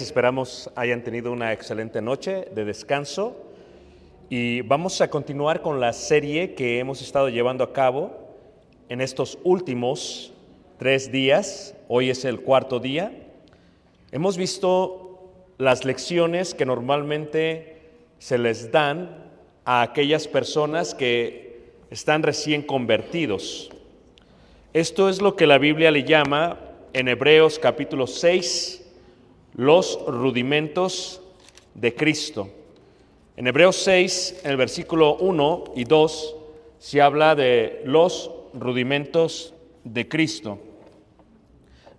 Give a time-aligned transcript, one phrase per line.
[0.00, 3.36] esperamos hayan tenido una excelente noche de descanso
[4.28, 8.36] y vamos a continuar con la serie que hemos estado llevando a cabo
[8.88, 10.32] en estos últimos
[10.78, 11.74] tres días.
[11.88, 13.12] Hoy es el cuarto día.
[14.12, 17.80] Hemos visto las lecciones que normalmente
[18.18, 19.30] se les dan
[19.64, 23.70] a aquellas personas que están recién convertidos.
[24.72, 26.58] Esto es lo que la Biblia le llama
[26.92, 28.84] en Hebreos capítulo 6
[29.58, 31.20] los rudimentos
[31.74, 32.48] de Cristo.
[33.36, 36.36] En Hebreos 6, en el versículo 1 y 2,
[36.78, 39.52] se habla de los rudimentos
[39.82, 40.60] de Cristo.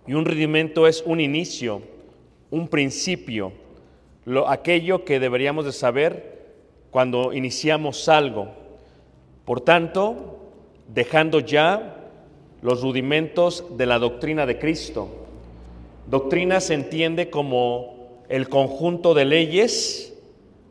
[0.06, 1.82] Y un rudimento es un inicio,
[2.50, 3.52] un principio,
[4.24, 6.40] lo, aquello que deberíamos de saber
[6.90, 8.54] cuando iniciamos algo.
[9.44, 10.38] Por tanto,
[10.88, 12.08] dejando ya
[12.62, 15.19] los rudimentos de la doctrina de Cristo.
[16.06, 20.14] Doctrina se entiende como el conjunto de leyes,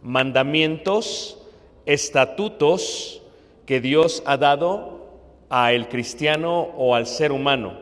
[0.02, 1.38] mandamientos,
[1.86, 3.22] estatutos
[3.66, 5.08] que Dios ha dado
[5.50, 7.74] al cristiano o al ser humano.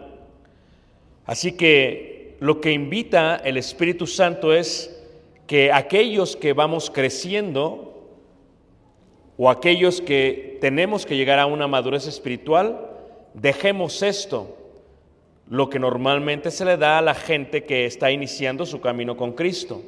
[1.25, 4.93] Así que lo que invita el Espíritu Santo es
[5.45, 8.09] que aquellos que vamos creciendo
[9.37, 12.89] o aquellos que tenemos que llegar a una madurez espiritual,
[13.33, 14.56] dejemos esto,
[15.49, 19.33] lo que normalmente se le da a la gente que está iniciando su camino con
[19.33, 19.81] Cristo.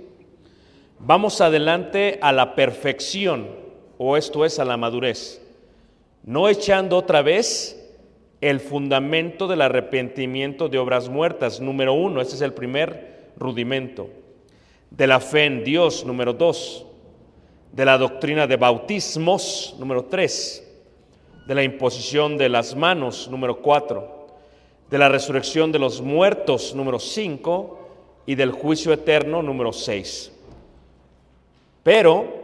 [1.00, 3.48] Vamos adelante a la perfección,
[3.98, 5.42] o esto es a la madurez,
[6.24, 7.76] no echando otra vez
[8.42, 14.10] el fundamento del arrepentimiento de obras muertas, número uno, ese es el primer rudimento,
[14.92, 16.86] de la fe en Dios, número dos,
[17.72, 20.66] de la doctrina de bautismos, número tres,
[21.48, 24.19] de la imposición de las manos, número cuatro,
[24.90, 27.80] de la resurrección de los muertos, número cinco,
[28.26, 30.32] y del juicio eterno, número seis.
[31.84, 32.40] Pero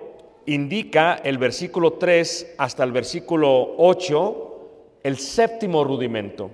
[0.45, 4.45] indica el versículo 3 hasta el versículo 8
[5.03, 6.49] el séptimo rudimento.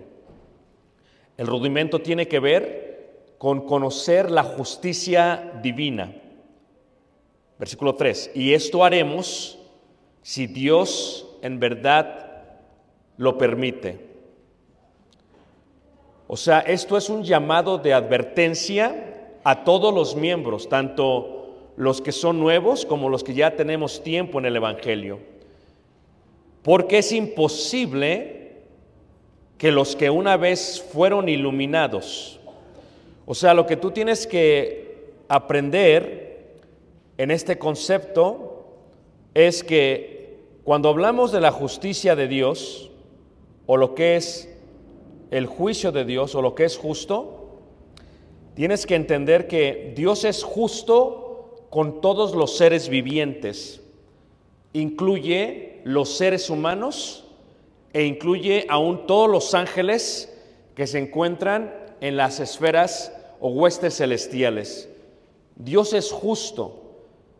[1.38, 6.13] El rudimento tiene que ver con conocer la justicia divina.
[7.57, 8.31] Versículo 3.
[8.35, 9.57] Y esto haremos
[10.21, 12.57] si Dios en verdad
[13.17, 14.10] lo permite.
[16.33, 22.13] O sea, esto es un llamado de advertencia a todos los miembros, tanto los que
[22.13, 25.19] son nuevos como los que ya tenemos tiempo en el Evangelio.
[26.63, 28.62] Porque es imposible
[29.57, 32.39] que los que una vez fueron iluminados,
[33.25, 36.62] o sea, lo que tú tienes que aprender
[37.18, 38.68] en este concepto
[39.33, 42.89] es que cuando hablamos de la justicia de Dios,
[43.66, 44.48] o lo que es
[45.31, 47.60] el juicio de Dios, o lo que es justo,
[48.54, 53.81] tienes que entender que Dios es justo con todos los seres vivientes.
[54.74, 57.24] Incluye los seres humanos
[57.94, 60.38] e incluye aún todos los ángeles
[60.75, 64.89] que se encuentran en las esferas o huestes celestiales.
[65.56, 66.78] Dios es justo.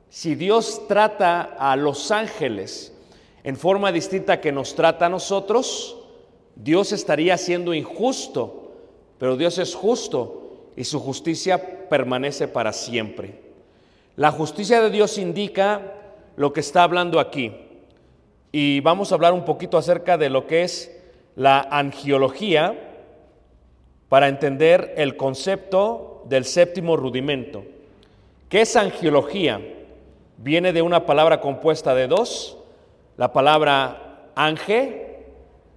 [0.10, 2.94] Si Dios trata a los ángeles
[3.44, 6.01] en forma distinta que nos trata a nosotros,
[6.56, 8.72] Dios estaría siendo injusto,
[9.18, 13.40] pero Dios es justo y su justicia permanece para siempre.
[14.16, 15.82] La justicia de Dios indica
[16.36, 17.54] lo que está hablando aquí.
[18.52, 20.92] Y vamos a hablar un poquito acerca de lo que es
[21.36, 22.76] la angiología
[24.10, 27.64] para entender el concepto del séptimo rudimento.
[28.50, 29.62] ¿Qué es angiología?
[30.38, 32.58] Viene de una palabra compuesta de dos,
[33.16, 35.11] la palabra ángel,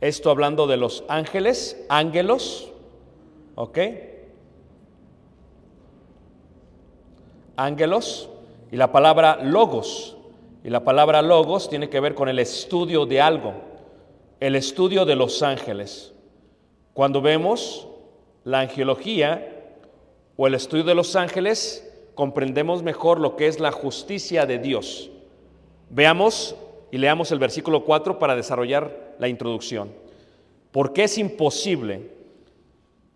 [0.08, 2.70] esto hablando de los ángeles, ángelos,
[3.54, 3.78] ¿ok?
[7.56, 8.28] Ángelos,
[8.70, 10.18] y la palabra logos,
[10.62, 13.54] y la palabra logos tiene que ver con el estudio de algo,
[14.40, 16.12] el estudio de los ángeles.
[16.92, 17.88] Cuando vemos
[18.44, 19.72] la angiología
[20.36, 25.10] o el estudio de los ángeles, comprendemos mejor lo que es la justicia de Dios.
[25.88, 26.56] Veamos
[26.94, 29.90] y leamos el versículo 4 para desarrollar la introducción.
[30.70, 32.12] ¿Por qué es imposible?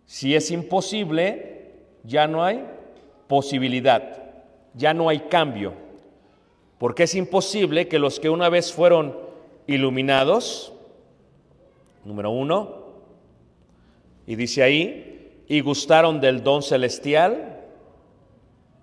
[0.04, 2.66] Si es imposible, ya no hay
[3.28, 4.32] posibilidad,
[4.74, 5.74] ya no hay cambio.
[6.78, 9.16] Porque es imposible que los que una vez fueron
[9.68, 10.72] iluminados,
[12.04, 12.84] número uno,
[14.26, 17.60] y dice ahí, y gustaron del don celestial,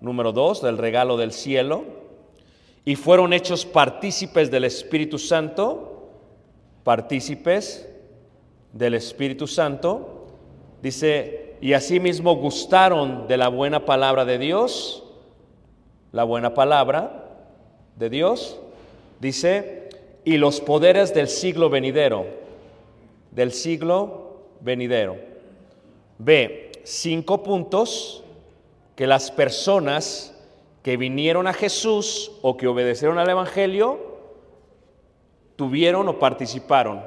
[0.00, 1.84] número dos, del regalo del cielo,
[2.88, 6.08] y fueron hechos partícipes del Espíritu Santo,
[6.84, 7.88] partícipes
[8.72, 10.28] del Espíritu Santo,
[10.80, 15.02] dice, y asimismo gustaron de la buena palabra de Dios,
[16.12, 17.24] la buena palabra
[17.96, 18.60] de Dios,
[19.18, 19.88] dice,
[20.24, 22.24] y los poderes del siglo venidero,
[23.32, 25.16] del siglo venidero.
[26.18, 28.22] Ve, cinco puntos
[28.94, 30.35] que las personas
[30.86, 33.98] que vinieron a Jesús o que obedecieron al Evangelio
[35.56, 37.02] tuvieron o participaron.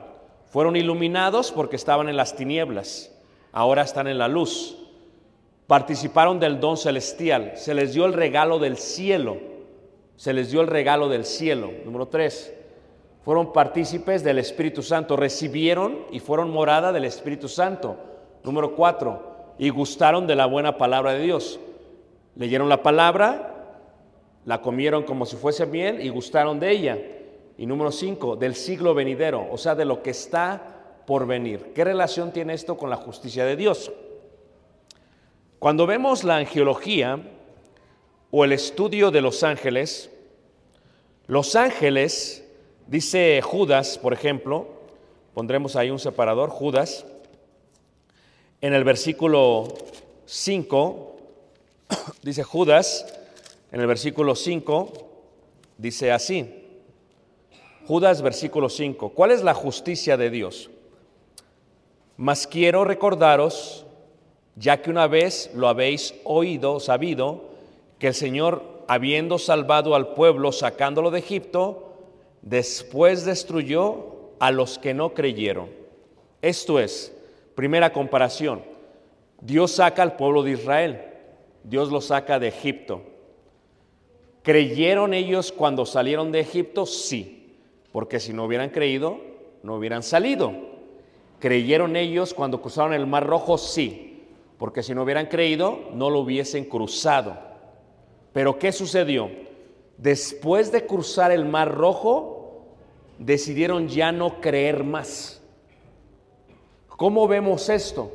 [0.47, 3.09] Fueron iluminados porque estaban en las tinieblas,
[3.53, 4.77] ahora están en la luz.
[5.65, 9.37] Participaron del don celestial, se les dio el regalo del cielo,
[10.17, 11.71] se les dio el regalo del cielo.
[11.85, 12.53] Número tres,
[13.23, 17.95] fueron partícipes del Espíritu Santo, recibieron y fueron morada del Espíritu Santo.
[18.43, 21.61] Número cuatro, y gustaron de la buena palabra de Dios.
[22.35, 23.55] Leyeron la palabra,
[24.45, 26.97] la comieron como si fuese miel y gustaron de ella.
[27.57, 31.73] Y número cinco, del siglo venidero, o sea, de lo que está por venir.
[31.75, 33.91] ¿Qué relación tiene esto con la justicia de Dios?
[35.59, 37.19] Cuando vemos la angiología
[38.31, 40.09] o el estudio de los ángeles,
[41.27, 42.45] los ángeles,
[42.87, 44.67] dice Judas, por ejemplo,
[45.33, 47.05] pondremos ahí un separador, Judas,
[48.61, 49.67] en el versículo
[50.25, 51.17] 5,
[52.23, 53.18] dice Judas,
[53.71, 54.93] en el versículo 5,
[55.77, 56.55] dice así,
[57.87, 60.69] Judas versículo 5, ¿cuál es la justicia de Dios?
[62.17, 63.85] Mas quiero recordaros,
[64.55, 67.49] ya que una vez lo habéis oído, sabido,
[67.97, 71.93] que el Señor, habiendo salvado al pueblo, sacándolo de Egipto,
[72.41, 75.69] después destruyó a los que no creyeron.
[76.41, 77.13] Esto es,
[77.55, 78.63] primera comparación,
[79.41, 81.01] Dios saca al pueblo de Israel,
[81.63, 83.01] Dios lo saca de Egipto.
[84.43, 86.85] ¿Creyeron ellos cuando salieron de Egipto?
[86.85, 87.39] Sí
[87.91, 89.19] porque si no hubieran creído,
[89.63, 90.53] no hubieran salido.
[91.39, 93.57] ¿Creyeron ellos cuando cruzaron el Mar Rojo?
[93.57, 94.27] Sí,
[94.57, 97.37] porque si no hubieran creído, no lo hubiesen cruzado.
[98.33, 99.29] Pero ¿qué sucedió?
[99.97, 102.65] Después de cruzar el Mar Rojo,
[103.17, 105.41] decidieron ya no creer más.
[106.87, 108.11] ¿Cómo vemos esto?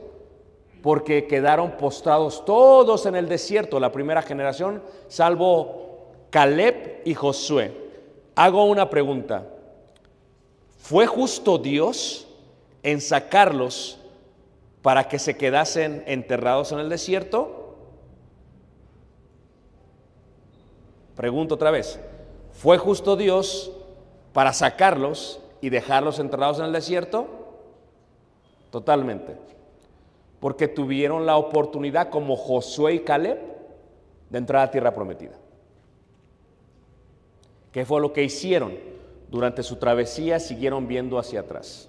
[0.83, 5.84] Porque quedaron postrados todos en el desierto, la primera generación, salvo
[6.35, 7.73] Caleb y Josué.
[8.35, 9.47] Hago una pregunta.
[10.79, 12.27] ¿Fue justo Dios
[12.83, 14.01] en sacarlos
[14.83, 17.77] para que se quedasen enterrados en el desierto?
[21.15, 22.01] Pregunto otra vez,
[22.51, 23.71] ¿fue justo Dios
[24.33, 27.29] para sacarlos y dejarlos enterrados en el desierto?
[28.73, 29.37] Totalmente.
[30.41, 33.39] Porque tuvieron la oportunidad como Josué y Caleb
[34.31, 35.44] de entrar a tierra prometida.
[37.75, 38.79] ¿Qué fue lo que hicieron?
[39.33, 41.89] Durante su travesía siguieron viendo hacia atrás.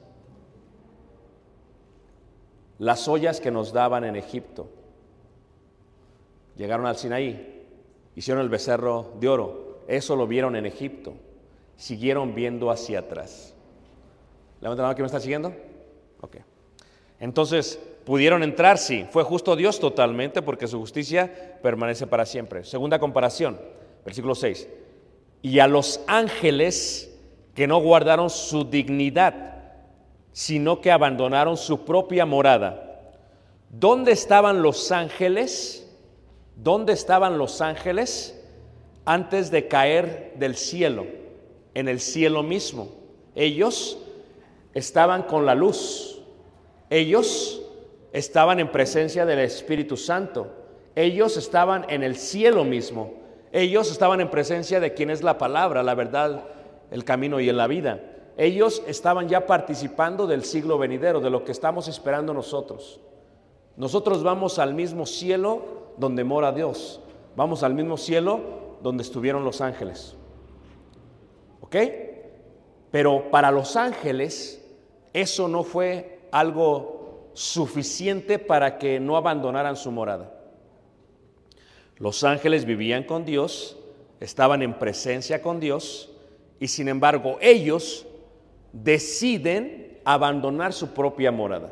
[2.80, 4.68] Las ollas que nos daban en Egipto,
[6.58, 7.68] Llegaron al Sinaí,
[8.16, 9.84] hicieron el becerro de oro.
[9.88, 11.14] Eso lo vieron en Egipto.
[11.76, 13.54] Siguieron viendo hacia atrás.
[14.62, 15.54] Levanta la mano que me está siguiendo.
[16.22, 16.38] Ok.
[17.20, 19.06] Entonces, pudieron entrar, sí.
[19.12, 22.64] Fue justo Dios totalmente porque su justicia permanece para siempre.
[22.64, 23.60] Segunda comparación,
[24.04, 24.68] versículo 6.
[25.46, 27.16] Y a los ángeles
[27.54, 29.62] que no guardaron su dignidad,
[30.32, 33.12] sino que abandonaron su propia morada.
[33.70, 35.88] ¿Dónde estaban los ángeles?
[36.56, 38.44] ¿Dónde estaban los ángeles
[39.06, 41.06] antes de caer del cielo?
[41.76, 42.90] En el cielo mismo.
[43.36, 44.00] Ellos
[44.74, 46.24] estaban con la luz.
[46.90, 47.62] Ellos
[48.14, 50.48] estaban en presencia del Espíritu Santo.
[50.96, 53.25] Ellos estaban en el cielo mismo.
[53.56, 56.44] Ellos estaban en presencia de quien es la palabra, la verdad,
[56.92, 58.02] el camino y en la vida.
[58.36, 63.00] Ellos estaban ya participando del siglo venidero, de lo que estamos esperando nosotros.
[63.78, 67.00] Nosotros vamos al mismo cielo donde mora Dios.
[67.38, 68.42] Vamos al mismo cielo
[68.82, 70.18] donde estuvieron los ángeles.
[71.62, 71.78] ¿Ok?
[72.92, 74.62] Pero para los ángeles
[75.14, 80.35] eso no fue algo suficiente para que no abandonaran su morada.
[81.98, 83.78] Los ángeles vivían con Dios,
[84.20, 86.12] estaban en presencia con Dios
[86.60, 88.06] y sin embargo ellos
[88.74, 91.72] deciden abandonar su propia morada.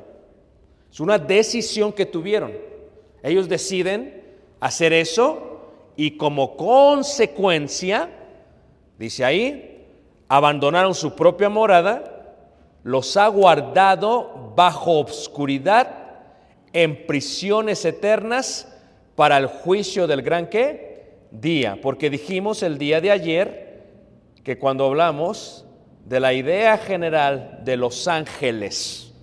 [0.91, 2.53] Es una decisión que tuvieron.
[3.21, 4.23] Ellos deciden
[4.59, 5.61] hacer eso
[5.95, 8.09] y como consecuencia,
[8.97, 9.85] dice ahí,
[10.27, 12.35] abandonaron su propia morada,
[12.83, 15.87] los ha guardado bajo obscuridad
[16.73, 18.72] en prisiones eternas
[19.15, 20.93] para el juicio del gran qué?
[21.31, 23.83] Día, porque dijimos el día de ayer
[24.43, 25.65] que cuando hablamos
[26.05, 29.13] de la idea general de los ángeles,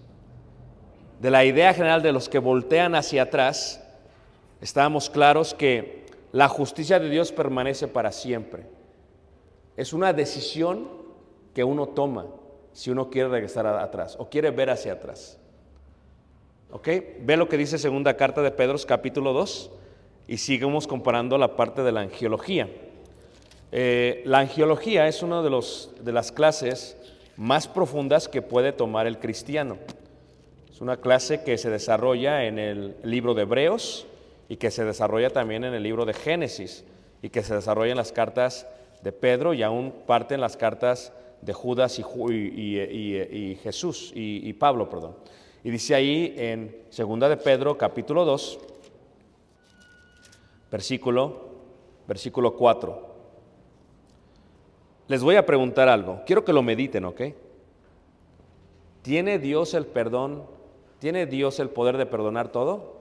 [1.21, 3.85] de la idea general de los que voltean hacia atrás,
[4.61, 8.67] estábamos claros que la justicia de Dios permanece para siempre.
[9.77, 10.89] Es una decisión
[11.55, 12.27] que uno toma
[12.73, 15.40] si uno quiere regresar atrás o quiere ver hacia atrás.
[17.21, 19.71] Ve lo que dice segunda carta de Pedro, capítulo 2,
[20.29, 22.69] y seguimos comparando la parte de la angiología.
[23.73, 26.97] Eh, la angiología es una de, los, las clases
[27.37, 29.79] más profundas que puede tomar el cristiano.
[30.71, 34.07] Es una clase que se desarrolla en el libro de Hebreos
[34.49, 36.85] y que se desarrolla también en el libro de Génesis
[37.23, 38.67] y que se desarrolla en las cartas
[39.03, 41.13] de Pedro y aún parte en las cartas
[41.43, 45.17] de Judas y, Jesús y, Pablo, perdón.
[45.63, 48.59] Y dice ahí en segunda de Pedro, capítulo 2,
[50.71, 51.51] versículo,
[52.09, 53.11] versículo 4.
[55.09, 57.21] Les voy a preguntar algo, quiero que lo mediten, ¿ok?
[59.03, 60.45] ¿Tiene Dios el perdón?
[60.99, 63.01] ¿Tiene Dios el poder de perdonar todo?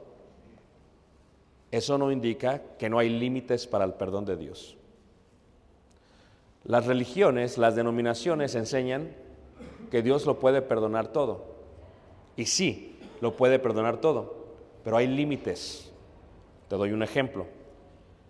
[1.71, 4.75] Eso no indica que no hay límites para el perdón de Dios.
[6.65, 9.15] Las religiones, las denominaciones enseñan
[9.91, 11.58] que Dios lo puede perdonar todo.
[12.39, 14.45] Y sí, lo puede perdonar todo,
[14.85, 15.91] pero hay límites.
[16.69, 17.47] Te doy un ejemplo.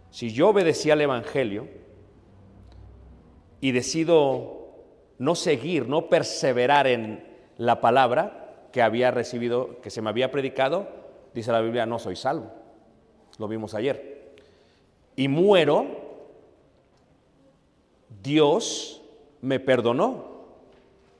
[0.09, 1.67] Si yo obedecí al Evangelio
[3.61, 4.71] y decido
[5.19, 7.23] no seguir, no perseverar en
[7.57, 10.87] la palabra que había recibido, que se me había predicado,
[11.35, 12.51] dice la Biblia, no soy salvo.
[13.37, 14.33] Lo vimos ayer.
[15.15, 15.85] Y muero
[18.23, 19.03] Dios
[19.41, 20.47] me perdonó.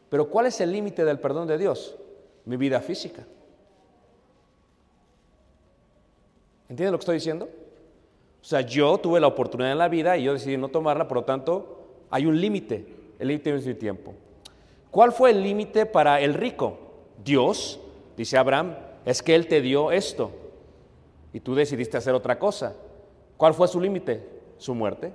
[0.10, 1.99] Pero ¿cuál es el límite del perdón de Dios?
[2.50, 3.24] Mi vida física.
[6.68, 7.48] ¿Entienden lo que estoy diciendo?
[8.42, 11.18] O sea, yo tuve la oportunidad en la vida y yo decidí no tomarla, por
[11.18, 12.88] lo tanto, hay un límite.
[13.20, 14.16] El límite es mi tiempo.
[14.90, 16.80] ¿Cuál fue el límite para el rico?
[17.24, 17.80] Dios,
[18.18, 18.76] dice Abraham,
[19.06, 20.32] es que Él te dio esto
[21.32, 22.74] y tú decidiste hacer otra cosa.
[23.38, 24.28] ¿Cuál fue su límite?
[24.58, 25.14] Su muerte.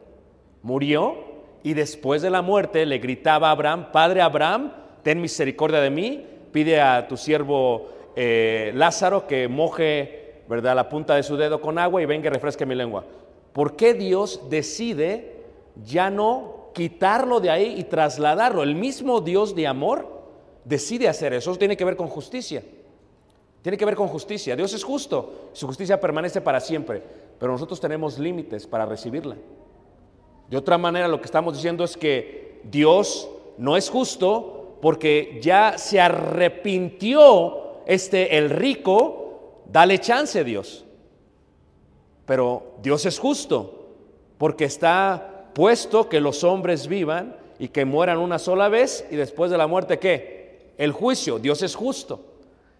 [0.63, 1.17] Murió
[1.65, 4.73] y después de la muerte le gritaba a Abraham, Padre Abraham,
[5.03, 10.77] ten misericordia de mí, pide a tu siervo eh, Lázaro que moje ¿verdad?
[10.77, 13.05] la punta de su dedo con agua y venga y refresque mi lengua.
[13.53, 15.33] ¿Por qué Dios decide
[15.85, 18.63] ya no quitarlo de ahí y trasladarlo?
[18.63, 20.07] El mismo Dios de amor
[20.65, 21.51] decide hacer eso.
[21.51, 22.63] Eso tiene que ver con justicia.
[23.63, 24.55] Tiene que ver con justicia.
[24.55, 27.03] Dios es justo, su justicia permanece para siempre,
[27.41, 29.35] pero nosotros tenemos límites para recibirla.
[30.49, 35.79] De otra manera, lo que estamos diciendo es que Dios no es justo porque ya
[35.79, 40.85] se arrepintió este el rico, dale chance Dios.
[42.27, 43.95] Pero Dios es justo
[44.37, 49.51] porque está puesto que los hombres vivan y que mueran una sola vez y después
[49.51, 50.75] de la muerte qué?
[50.77, 51.39] El juicio.
[51.39, 52.21] Dios es justo.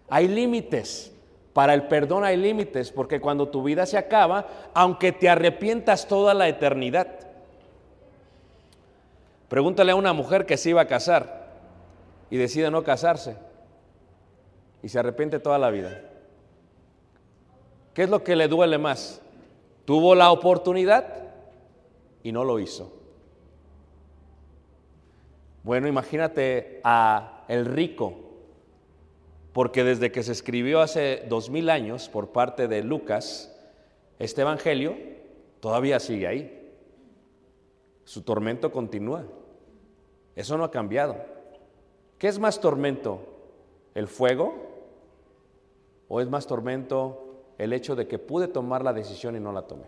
[0.07, 1.11] Hay límites.
[1.53, 6.35] Para el perdón hay límites, porque cuando tu vida se acaba, aunque te arrepientas toda
[6.35, 7.07] la eternidad.
[9.47, 11.44] Pregúntale a una mujer que se iba a casar
[12.29, 13.37] y decide no casarse
[14.81, 16.01] y se arrepiente toda la vida.
[17.93, 19.21] ¿Qué es lo que le duele más?
[19.85, 21.05] Tuvo la oportunidad
[22.23, 22.91] y no lo hizo.
[25.63, 28.13] Bueno, imagínate a el rico,
[29.53, 33.55] porque desde que se escribió hace dos mil años por parte de Lucas,
[34.19, 34.95] este evangelio
[35.59, 36.71] todavía sigue ahí.
[38.03, 39.23] Su tormento continúa.
[40.35, 41.34] Eso no ha cambiado.
[42.25, 43.19] ¿Qué es más tormento?
[43.93, 44.55] ¿El fuego?
[46.07, 49.61] ¿O es más tormento el hecho de que pude tomar la decisión y no la
[49.61, 49.83] tomé?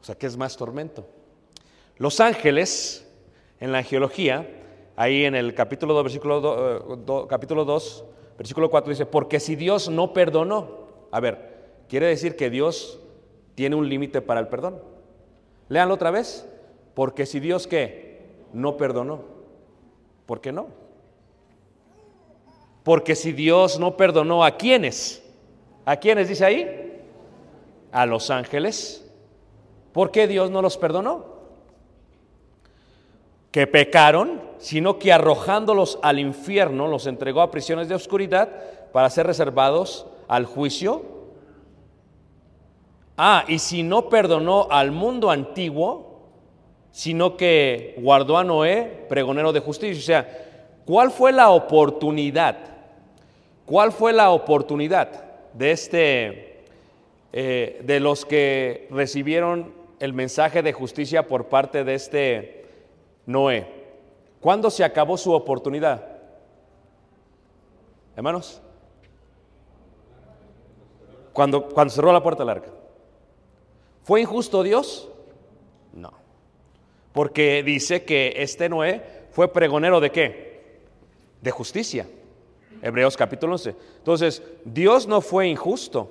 [0.00, 1.08] O sea, ¿qué es más tormento?
[1.96, 3.04] Los ángeles,
[3.58, 4.48] en la angiología,
[4.94, 8.04] ahí en el capítulo 2, versículo, do- do- capítulo 2,
[8.38, 13.00] versículo 4 dice, porque si Dios no perdonó, a ver, quiere decir que Dios
[13.56, 14.80] tiene un límite para el perdón.
[15.68, 16.48] Léanlo otra vez,
[16.96, 18.22] porque si Dios qué,
[18.54, 19.20] no perdonó,
[20.24, 20.68] ¿por qué no?
[22.84, 25.22] Porque si Dios no perdonó a quiénes,
[25.84, 27.02] ¿a quiénes dice ahí?
[27.92, 29.06] A los ángeles.
[29.92, 31.26] ¿Por qué Dios no los perdonó?
[33.50, 38.48] Que pecaron, sino que arrojándolos al infierno los entregó a prisiones de oscuridad
[38.94, 41.02] para ser reservados al juicio.
[43.18, 46.05] Ah, y si no perdonó al mundo antiguo,
[46.96, 49.98] sino que guardó a Noé, pregonero de justicia.
[49.98, 50.46] O sea,
[50.86, 52.56] ¿cuál fue la oportunidad?
[53.66, 55.08] ¿Cuál fue la oportunidad
[55.52, 56.64] de este,
[57.34, 62.64] eh, de los que recibieron el mensaje de justicia por parte de este
[63.26, 63.66] Noé?
[64.40, 66.02] ¿Cuándo se acabó su oportunidad?
[68.16, 68.62] Hermanos,
[71.34, 72.68] cuando, cuando cerró la puerta larga.
[74.02, 75.10] ¿Fue injusto Dios?
[77.16, 80.82] Porque dice que este Noé fue pregonero de qué?
[81.40, 82.06] De justicia.
[82.82, 83.74] Hebreos capítulo 11.
[83.96, 86.10] Entonces, Dios no fue injusto.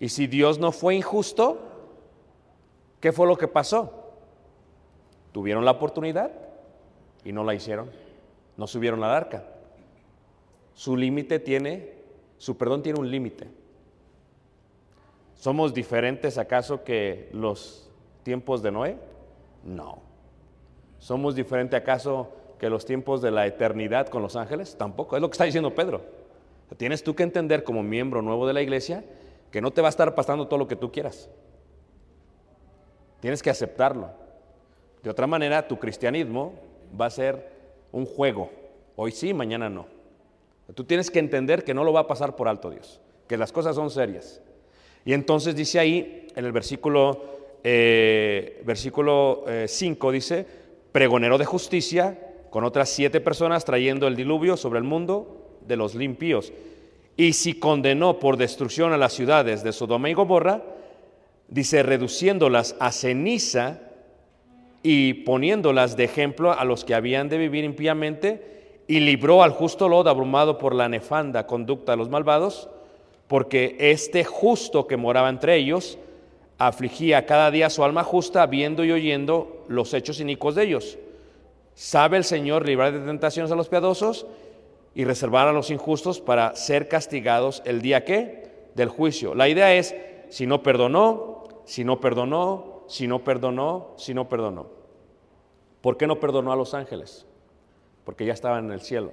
[0.00, 1.60] Y si Dios no fue injusto,
[3.00, 4.14] ¿qué fue lo que pasó?
[5.32, 6.32] Tuvieron la oportunidad
[7.22, 7.90] y no la hicieron.
[8.56, 9.44] No subieron al arca.
[10.72, 11.92] Su límite tiene,
[12.38, 13.46] su perdón tiene un límite.
[15.34, 17.90] ¿Somos diferentes acaso que los
[18.22, 18.96] tiempos de Noé?
[19.62, 20.08] No.
[21.00, 24.76] ¿Somos diferentes acaso que los tiempos de la eternidad con los ángeles?
[24.78, 25.16] Tampoco.
[25.16, 26.02] Es lo que está diciendo Pedro.
[26.76, 29.02] Tienes tú que entender como miembro nuevo de la iglesia
[29.50, 31.28] que no te va a estar pasando todo lo que tú quieras.
[33.20, 34.10] Tienes que aceptarlo.
[35.02, 36.54] De otra manera, tu cristianismo
[36.98, 37.50] va a ser
[37.90, 38.50] un juego.
[38.94, 39.86] Hoy sí, mañana no.
[40.74, 43.50] Tú tienes que entender que no lo va a pasar por alto Dios, que las
[43.50, 44.40] cosas son serias.
[45.04, 47.24] Y entonces dice ahí, en el versículo,
[47.64, 50.46] eh, versículo 5, dice,
[50.92, 52.18] pregonero de justicia,
[52.50, 56.52] con otras siete personas trayendo el diluvio sobre el mundo de los limpios.
[57.16, 60.62] Y si condenó por destrucción a las ciudades de Sodoma y Gomorra,
[61.48, 63.80] dice, reduciéndolas a ceniza
[64.82, 68.50] y poniéndolas de ejemplo a los que habían de vivir impíamente,
[68.88, 72.68] y libró al justo Lot abrumado por la nefanda conducta de los malvados,
[73.28, 75.96] porque este justo que moraba entre ellos
[76.60, 80.98] afligía cada día su alma justa, viendo y oyendo los hechos inicuos de ellos.
[81.74, 84.26] ¿Sabe el Señor librar de tentaciones a los piadosos
[84.94, 88.68] y reservar a los injustos para ser castigados el día que?
[88.74, 89.34] Del juicio.
[89.34, 89.96] La idea es,
[90.28, 94.66] si no perdonó, si no perdonó, si no perdonó, si no perdonó.
[95.80, 97.24] ¿Por qué no perdonó a los ángeles?
[98.04, 99.12] Porque ya estaban en el cielo,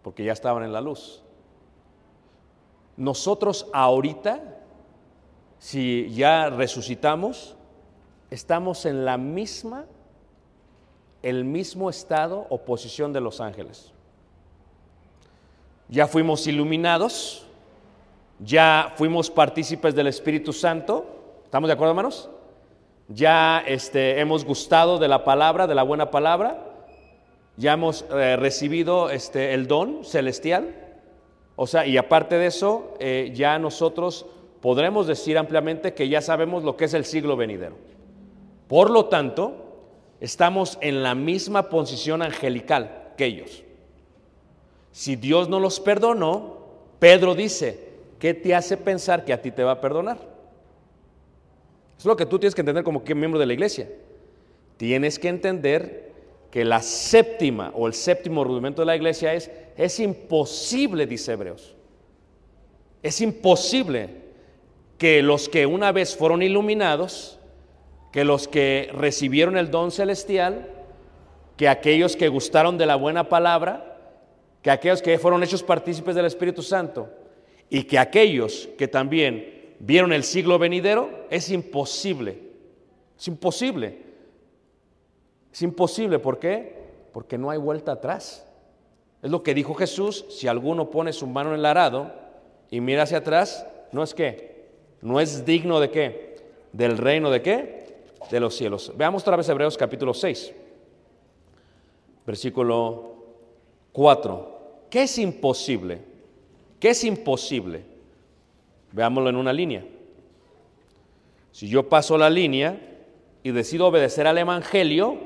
[0.00, 1.22] porque ya estaban en la luz.
[2.96, 4.61] Nosotros ahorita,
[5.62, 7.54] si ya resucitamos,
[8.30, 9.84] estamos en la misma,
[11.22, 13.92] el mismo estado o posición de los ángeles.
[15.88, 17.46] Ya fuimos iluminados,
[18.40, 21.06] ya fuimos partícipes del Espíritu Santo.
[21.44, 22.28] ¿Estamos de acuerdo, hermanos?
[23.06, 26.58] Ya este, hemos gustado de la palabra, de la buena palabra.
[27.56, 30.74] Ya hemos eh, recibido este, el don celestial.
[31.54, 34.26] O sea, y aparte de eso, eh, ya nosotros
[34.62, 37.76] podremos decir ampliamente que ya sabemos lo que es el siglo venidero.
[38.68, 39.56] Por lo tanto,
[40.20, 43.64] estamos en la misma posición angelical que ellos.
[44.92, 46.60] Si Dios no los perdonó,
[47.00, 50.18] Pedro dice, ¿qué te hace pensar que a ti te va a perdonar?
[51.98, 53.90] Es lo que tú tienes que entender como que miembro de la iglesia.
[54.76, 56.12] Tienes que entender
[56.52, 61.74] que la séptima o el séptimo rudimento de la iglesia es, es imposible, dice Hebreos.
[63.02, 64.21] Es imposible
[65.02, 67.36] que los que una vez fueron iluminados,
[68.12, 70.68] que los que recibieron el don celestial,
[71.56, 73.98] que aquellos que gustaron de la buena palabra,
[74.62, 77.08] que aquellos que fueron hechos partícipes del Espíritu Santo
[77.68, 82.38] y que aquellos que también vieron el siglo venidero, es imposible.
[83.18, 83.98] Es imposible.
[85.52, 86.20] Es imposible.
[86.20, 86.76] ¿Por qué?
[87.12, 88.46] Porque no hay vuelta atrás.
[89.20, 92.12] Es lo que dijo Jesús, si alguno pone su mano en el arado
[92.70, 94.51] y mira hacia atrás, no es que,
[95.02, 96.36] no es digno de qué,
[96.72, 97.82] del reino de qué,
[98.30, 98.92] de los cielos.
[98.96, 100.52] Veamos otra vez Hebreos capítulo 6,
[102.24, 103.16] versículo
[103.92, 104.86] 4.
[104.88, 106.00] ¿Qué es imposible?
[106.78, 107.84] ¿Qué es imposible?
[108.92, 109.84] Veámoslo en una línea.
[111.50, 112.80] Si yo paso la línea
[113.42, 115.18] y decido obedecer al Evangelio,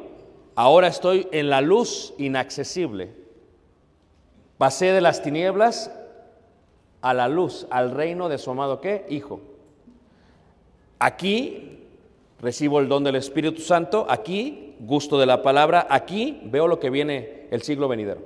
[0.55, 3.13] ahora estoy en la luz inaccesible.
[4.57, 5.93] Pasé de las tinieblas
[7.03, 9.05] a la luz, al reino de su amado qué?
[9.11, 9.56] Hijo.
[10.99, 11.87] Aquí
[12.41, 16.91] recibo el don del Espíritu Santo, aquí gusto de la palabra, aquí veo lo que
[16.91, 18.21] viene el siglo venidero.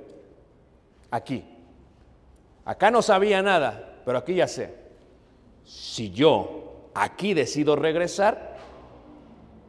[1.09, 1.43] Aquí.
[2.65, 4.75] Acá no sabía nada, pero aquí ya sé.
[5.63, 8.57] Si yo aquí decido regresar,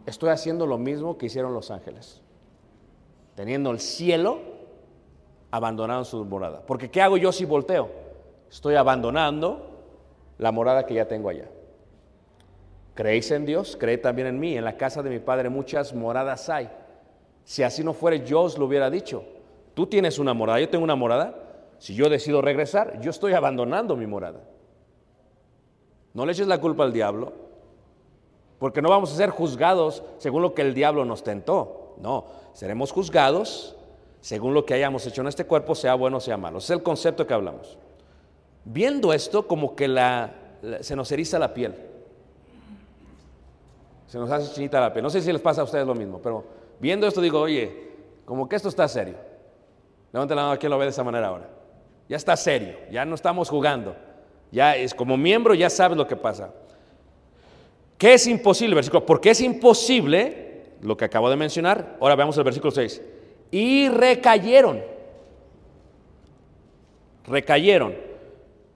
[0.07, 2.21] estoy haciendo lo mismo que hicieron los ángeles.
[3.35, 4.41] Teniendo el cielo,
[5.51, 6.63] abandonaron su morada.
[6.67, 7.91] Porque ¿qué hago yo si volteo?
[8.51, 9.71] Estoy abandonando
[10.39, 11.49] la morada que ya tengo allá.
[12.95, 13.77] ¿Creéis en Dios?
[13.79, 14.57] Creed también en mí.
[14.57, 16.71] En la casa de mi Padre muchas moradas hay.
[17.45, 19.25] Si así no fuera, yo os lo hubiera dicho.
[19.75, 21.35] Tú tienes una morada, yo tengo una morada.
[21.79, 24.41] Si yo decido regresar, yo estoy abandonando mi morada.
[26.15, 27.33] No le eches la culpa al diablo,
[28.59, 31.97] porque no vamos a ser juzgados según lo que el diablo nos tentó.
[32.01, 33.77] No, seremos juzgados
[34.21, 36.59] según lo que hayamos hecho en este cuerpo, sea bueno o sea malo.
[36.59, 37.79] Ese es el concepto que hablamos.
[38.65, 39.89] Viendo esto, como que
[40.83, 41.75] se nos eriza la piel.
[44.13, 45.03] Se nos hace chinita la piel.
[45.03, 46.45] No sé si les pasa a ustedes lo mismo, pero
[46.79, 47.73] viendo esto digo, oye,
[48.27, 49.15] como que esto está serio.
[50.13, 51.49] Levanten la mano a quien lo ve de esa manera ahora.
[52.11, 53.97] Ya está serio, ya no estamos jugando.
[54.51, 56.53] Ya es como miembro, ya sabes lo que pasa.
[57.97, 58.75] ¿Qué es imposible?
[58.75, 61.97] Versículo, porque es imposible lo que acabo de mencionar.
[61.99, 63.01] Ahora veamos el versículo 6.
[63.51, 64.83] Y recayeron.
[67.27, 67.95] Recayeron.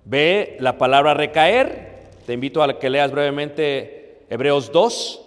[0.07, 2.07] Ve la palabra recaer.
[2.25, 5.26] Te invito a que leas brevemente Hebreos 2,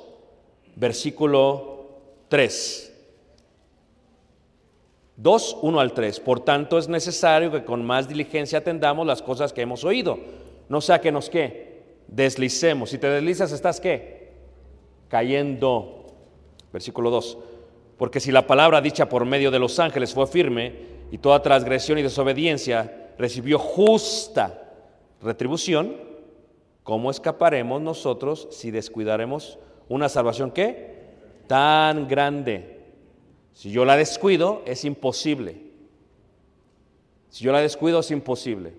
[0.76, 1.88] versículo
[2.30, 2.86] 3.
[5.18, 6.20] 2, 1 al 3.
[6.22, 10.18] Por tanto, es necesario que con más diligencia atendamos las cosas que hemos oído.
[10.70, 12.92] No sea que nos qué, deslicemos.
[12.92, 14.32] Si te deslizas, estás qué?
[15.10, 16.06] Cayendo.
[16.72, 17.38] Versículo 2.
[17.98, 20.74] Porque si la palabra dicha por medio de los ángeles fue firme
[21.12, 24.72] y toda transgresión y desobediencia recibió justa
[25.22, 25.98] retribución,
[26.84, 30.98] ¿cómo escaparemos nosotros si descuidaremos una salvación qué?
[31.48, 32.80] Tan grande.
[33.54, 35.62] Si yo la descuido, es imposible.
[37.30, 38.74] Si yo la descuido, es imposible.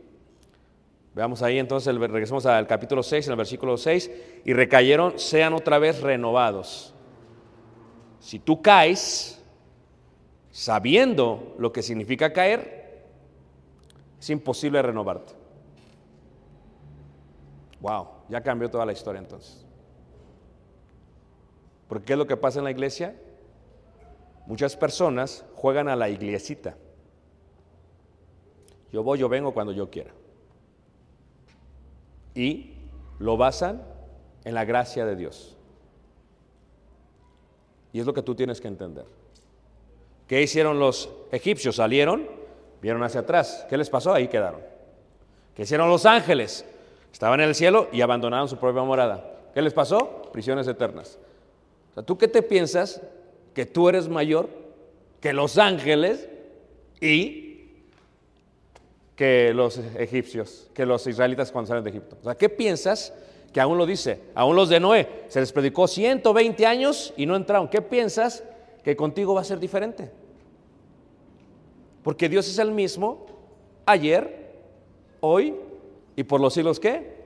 [1.15, 4.11] Veamos ahí entonces, regresemos al capítulo 6, en el versículo 6,
[4.45, 6.95] y recayeron, sean otra vez renovados.
[8.21, 9.43] Si tú caes,
[10.51, 13.05] sabiendo lo que significa caer,
[14.21, 15.33] es imposible renovarte.
[17.81, 19.67] Wow, ya cambió toda la historia entonces.
[21.91, 23.17] Porque ¿qué es lo que pasa en la iglesia?
[24.47, 26.77] Muchas personas juegan a la iglesita.
[28.93, 30.13] Yo voy, yo vengo cuando yo quiera.
[32.33, 32.75] Y
[33.19, 33.83] lo basan
[34.45, 35.57] en la gracia de Dios.
[37.93, 39.07] Y es lo que tú tienes que entender.
[40.29, 41.75] ¿Qué hicieron los egipcios?
[41.75, 42.29] Salieron,
[42.81, 43.67] vieron hacia atrás.
[43.69, 44.15] ¿Qué les pasó?
[44.15, 44.61] Ahí quedaron.
[45.57, 46.65] ¿Qué hicieron los ángeles?
[47.13, 49.41] Estaban en el cielo y abandonaron su propia morada.
[49.53, 50.31] ¿Qué les pasó?
[50.33, 51.19] Prisiones eternas.
[51.91, 53.01] O sea, ¿tú qué te piensas?
[53.55, 54.49] Que tú eres mayor
[55.21, 56.29] que los ángeles
[57.01, 57.51] y
[59.17, 62.17] que los egipcios, que los israelitas cuando salen de Egipto.
[62.21, 63.13] O sea, ¿qué piensas?
[63.53, 67.37] Que aún lo dice, aún los de Noé, se les predicó 120 años y no
[67.37, 67.69] entraron.
[67.69, 68.45] ¿Qué piensas?
[68.83, 70.11] Que contigo va a ser diferente.
[72.03, 73.27] Porque Dios es el mismo
[73.85, 74.55] ayer,
[75.21, 75.55] hoy
[76.17, 77.21] y por los siglos qué?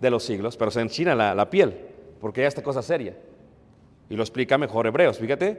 [0.00, 0.56] De los siglos.
[0.56, 1.76] Pero se enchina la, piel,
[2.20, 3.16] porque ya esta cosa seria.
[4.10, 5.56] Y lo explica mejor Hebreos, fíjate.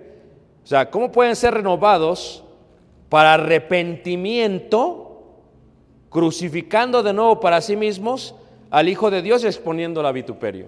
[0.63, 2.43] O sea, ¿cómo pueden ser renovados
[3.09, 5.23] para arrepentimiento,
[6.09, 8.35] crucificando de nuevo para sí mismos
[8.69, 10.67] al Hijo de Dios y exponiéndolo a vituperio?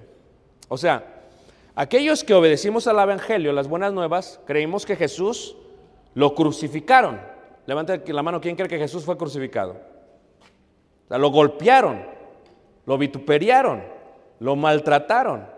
[0.70, 1.04] O sea,
[1.76, 5.58] aquellos que obedecimos al Evangelio, las buenas nuevas, creímos que Jesús
[6.14, 7.20] lo crucificaron.
[7.66, 9.74] Levanta la mano, ¿quién cree que Jesús fue crucificado?
[11.06, 12.02] O sea, lo golpearon,
[12.86, 13.84] lo vituperiaron,
[14.40, 15.53] lo maltrataron.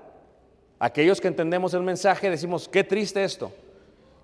[0.79, 3.51] Aquellos que entendemos el mensaje decimos, qué triste esto.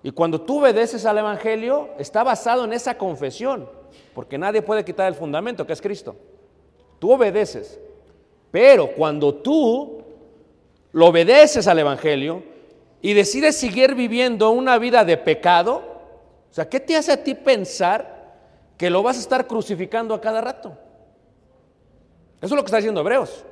[0.02, 3.68] Y cuando tú obedeces al Evangelio, está basado en esa confesión,
[4.14, 6.16] porque nadie puede quitar el fundamento que es Cristo.
[6.98, 7.80] Tú obedeces.
[8.50, 10.02] Pero cuando tú
[10.92, 12.42] lo obedeces al Evangelio
[13.00, 15.82] y decides seguir viviendo una vida de pecado,
[16.50, 18.34] o sea, ¿qué te hace a ti pensar
[18.76, 20.76] que lo vas a estar crucificando a cada rato?
[22.42, 23.44] Eso es lo que está diciendo Hebreos.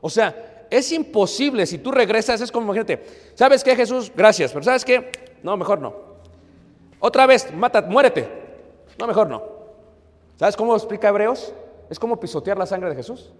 [0.00, 4.10] O sea, es imposible si tú regresas, es como imagínate, ¿sabes qué Jesús?
[4.14, 5.10] Gracias, pero ¿sabes qué?
[5.42, 5.94] No, mejor no.
[6.98, 8.28] Otra vez, mata, muérete.
[8.98, 9.42] No, mejor no.
[10.36, 11.52] ¿Sabes cómo explica Hebreos?
[11.90, 13.32] Es como pisotear la sangre de Jesús.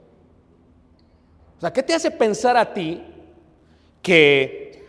[1.57, 3.03] O sea, ¿qué te hace pensar a ti
[4.03, 4.85] que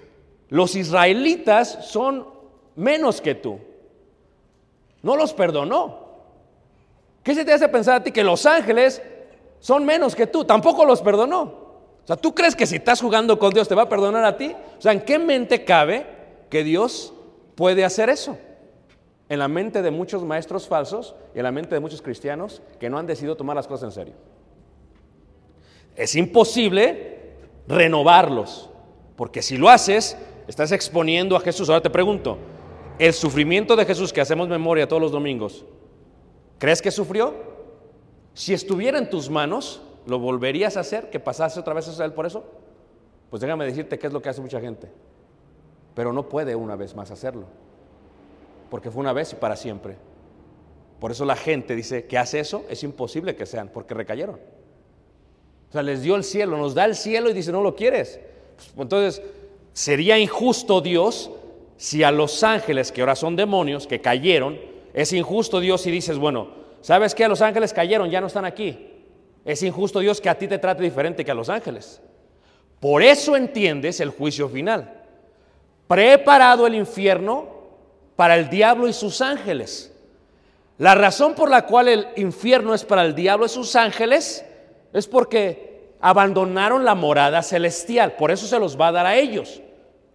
[0.49, 2.27] los israelitas son
[2.75, 3.60] menos que tú?
[5.01, 6.05] No los perdonó.
[7.23, 9.01] ¿Qué se te hace pensar a ti que los ángeles
[9.60, 10.45] son menos que tú?
[10.45, 11.64] Tampoco los perdonó.
[12.06, 14.38] O sea, ¿tú crees que si estás jugando con Dios te va a perdonar a
[14.38, 14.56] ti?
[14.78, 16.06] O sea, ¿en qué mente cabe
[16.52, 17.15] que Dios
[17.56, 18.38] puede hacer eso?
[19.28, 22.91] En la mente de muchos maestros falsos y en la mente de muchos cristianos que
[22.91, 24.13] no han decidido tomar las cosas en serio.
[25.96, 27.38] Es imposible
[27.68, 28.70] renovarlos,
[29.15, 30.15] porque si lo haces,
[30.48, 31.70] estás exponiendo a Jesús.
[31.70, 32.38] Ahora te pregunto,
[33.00, 35.65] el sufrimiento de Jesús que hacemos memoria todos los domingos,
[36.60, 37.34] ¿crees que sufrió?
[38.36, 41.10] Si estuviera en tus manos, ¿lo volverías a hacer?
[41.10, 42.44] ¿Que pasase otra vez a él por eso?
[43.30, 44.88] Pues déjame decirte qué es lo que hace mucha gente.
[45.94, 47.46] Pero no puede una vez más hacerlo.
[48.70, 49.96] Porque fue una vez y para siempre.
[51.00, 54.36] Por eso la gente dice que hace eso, es imposible que sean, porque recayeron.
[55.70, 58.20] O sea, les dio el cielo, nos da el cielo y dice, no lo quieres.
[58.56, 59.22] Pues, entonces,
[59.74, 61.32] sería injusto Dios
[61.78, 64.58] si a los ángeles, que ahora son demonios, que cayeron,
[64.94, 66.50] es injusto Dios si dices, bueno,
[66.82, 67.28] ¿sabes qué?
[67.28, 68.94] Los ángeles cayeron, ya no están aquí.
[69.45, 72.01] Es injusto Dios que a ti te trate diferente que a los ángeles.
[72.79, 75.03] Por eso entiendes el juicio final.
[75.88, 77.47] Preparado el infierno
[78.15, 79.93] para el diablo y sus ángeles.
[80.79, 84.43] La razón por la cual el infierno es para el diablo y sus ángeles
[84.91, 89.62] es porque abandonaron la morada celestial, por eso se los va a dar a ellos.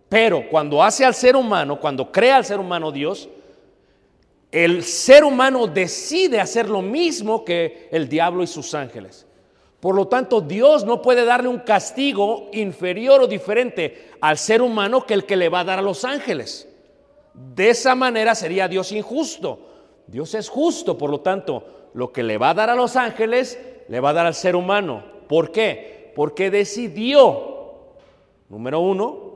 [0.09, 3.29] Pero cuando hace al ser humano, cuando crea al ser humano Dios,
[4.53, 9.27] el ser humano decide hacer lo mismo que el diablo y sus ángeles.
[9.79, 15.07] Por lo tanto, Dios no puede darle un castigo inferior o diferente al ser humano
[15.07, 16.69] que el que le va a dar a los ángeles.
[17.33, 19.69] De esa manera sería Dios injusto.
[20.07, 23.59] Dios es justo, por lo tanto, lo que le va a dar a los ángeles,
[23.89, 25.05] le va a dar al ser humano.
[25.29, 26.13] ¿Por qué?
[26.15, 27.95] Porque decidió,
[28.49, 29.31] número uno,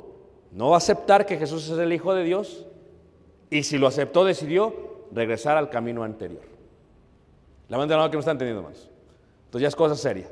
[0.50, 2.66] no aceptar que Jesús es el Hijo de Dios.
[3.48, 6.42] Y si lo aceptó, decidió regresar al camino anterior.
[7.68, 8.88] La mano que no está entendiendo más.
[9.46, 10.26] Entonces ya es cosa seria.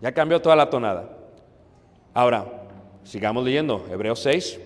[0.00, 1.10] Ya cambió toda la tonada.
[2.14, 2.46] Ahora,
[3.04, 3.84] sigamos leyendo.
[3.90, 4.60] Hebreos 6,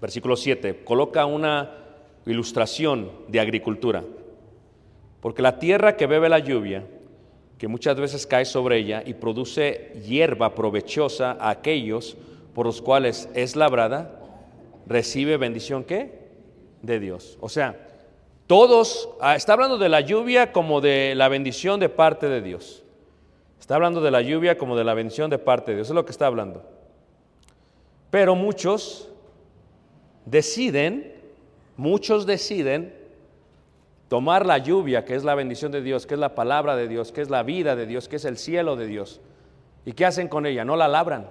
[0.00, 0.84] versículo 7.
[0.84, 1.70] Coloca una
[2.24, 4.02] ilustración de agricultura.
[5.20, 6.84] Porque la tierra que bebe la lluvia,
[7.58, 12.16] que muchas veces cae sobre ella y produce hierba provechosa a aquellos
[12.54, 14.20] por los cuales es labrada,
[14.86, 16.22] recibe bendición qué?
[16.82, 17.38] De Dios.
[17.40, 17.91] O sea,
[18.52, 22.84] todos, ah, está hablando de la lluvia como de la bendición de parte de Dios.
[23.58, 25.88] Está hablando de la lluvia como de la bendición de parte de Dios.
[25.88, 26.62] Es lo que está hablando.
[28.10, 29.08] Pero muchos
[30.26, 31.14] deciden,
[31.78, 32.94] muchos deciden
[34.08, 37.10] tomar la lluvia, que es la bendición de Dios, que es la palabra de Dios,
[37.10, 39.22] que es la vida de Dios, que es el cielo de Dios.
[39.86, 40.62] ¿Y qué hacen con ella?
[40.62, 41.26] No la labran.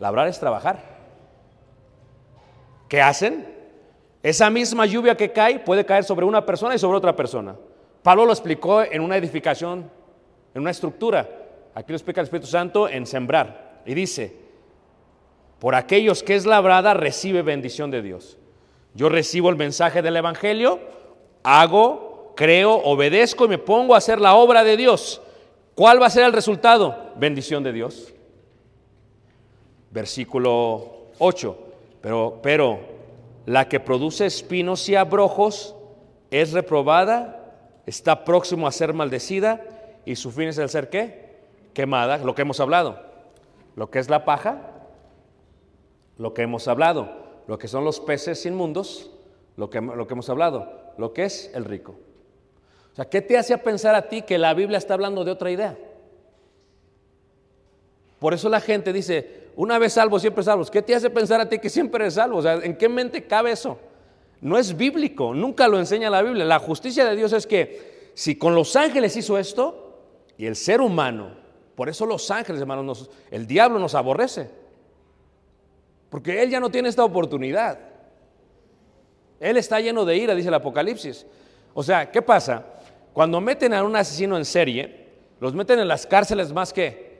[0.00, 0.84] Labrar es trabajar.
[2.90, 3.51] ¿Qué hacen?
[4.22, 7.56] Esa misma lluvia que cae puede caer sobre una persona y sobre otra persona.
[8.02, 9.90] Pablo lo explicó en una edificación,
[10.54, 11.28] en una estructura.
[11.74, 13.82] Aquí lo explica el Espíritu Santo en sembrar.
[13.84, 14.36] Y dice,
[15.58, 18.38] por aquellos que es labrada recibe bendición de Dios.
[18.94, 20.80] Yo recibo el mensaje del Evangelio,
[21.42, 25.22] hago, creo, obedezco y me pongo a hacer la obra de Dios.
[25.74, 27.12] ¿Cuál va a ser el resultado?
[27.16, 28.12] Bendición de Dios.
[29.90, 31.58] Versículo 8.
[32.02, 32.80] Pero, pero
[33.46, 35.74] la que produce espinos y abrojos
[36.30, 37.54] es reprobada,
[37.86, 39.64] está próximo a ser maldecida
[40.04, 41.40] y su fin es el ser qué?
[41.74, 43.00] Quemada, lo que hemos hablado.
[43.74, 44.70] Lo que es la paja,
[46.18, 47.22] lo que hemos hablado.
[47.48, 49.10] Lo que son los peces inmundos,
[49.56, 50.92] lo que, lo que hemos hablado.
[50.98, 51.96] Lo que es el rico.
[52.92, 55.50] O sea, ¿qué te hace pensar a ti que la Biblia está hablando de otra
[55.50, 55.78] idea?
[58.18, 60.64] Por eso la gente dice, una vez salvo, siempre salvo.
[60.66, 62.38] ¿Qué te hace pensar a ti que siempre eres salvo?
[62.38, 63.78] O sea, ¿en qué mente cabe eso?
[64.40, 66.44] No es bíblico, nunca lo enseña la Biblia.
[66.44, 69.78] La justicia de Dios es que si con los ángeles hizo esto,
[70.36, 71.30] y el ser humano,
[71.76, 74.50] por eso los ángeles, hermanos, nos- el diablo nos aborrece.
[76.10, 77.78] Porque él ya no tiene esta oportunidad.
[79.40, 81.26] Él está lleno de ira, dice el Apocalipsis.
[81.74, 82.64] O sea, ¿qué pasa?
[83.12, 85.08] Cuando meten a un asesino en serie,
[85.40, 87.11] los meten en las cárceles más que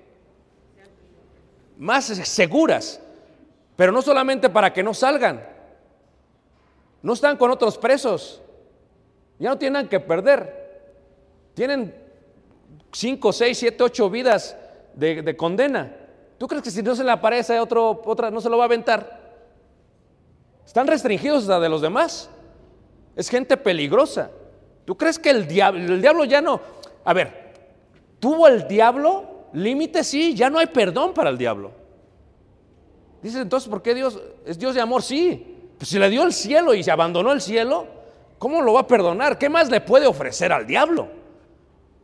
[1.78, 3.00] más seguras,
[3.76, 5.44] pero no solamente para que no salgan.
[7.02, 8.40] No están con otros presos.
[9.38, 10.62] Ya no tienen que perder.
[11.54, 11.94] Tienen
[12.92, 14.56] 5, 6, 7, 8 vidas
[14.94, 15.96] de, de condena.
[16.38, 18.64] ¿Tú crees que si no se le aparece a otro, otra, no se lo va
[18.64, 19.20] a aventar?
[20.64, 22.30] Están restringidos hasta de los demás.
[23.16, 24.30] Es gente peligrosa.
[24.84, 26.60] ¿Tú crees que el diablo, el diablo ya no...
[27.04, 27.52] A ver,
[28.20, 30.06] ¿tuvo el diablo límites?
[30.06, 31.72] Sí, ya no hay perdón para el diablo.
[33.22, 35.02] Dices entonces, ¿por qué Dios es Dios de amor?
[35.02, 35.46] Sí.
[35.78, 37.86] Pues si le dio el cielo y se abandonó el cielo,
[38.38, 39.38] ¿cómo lo va a perdonar?
[39.38, 41.08] ¿Qué más le puede ofrecer al diablo?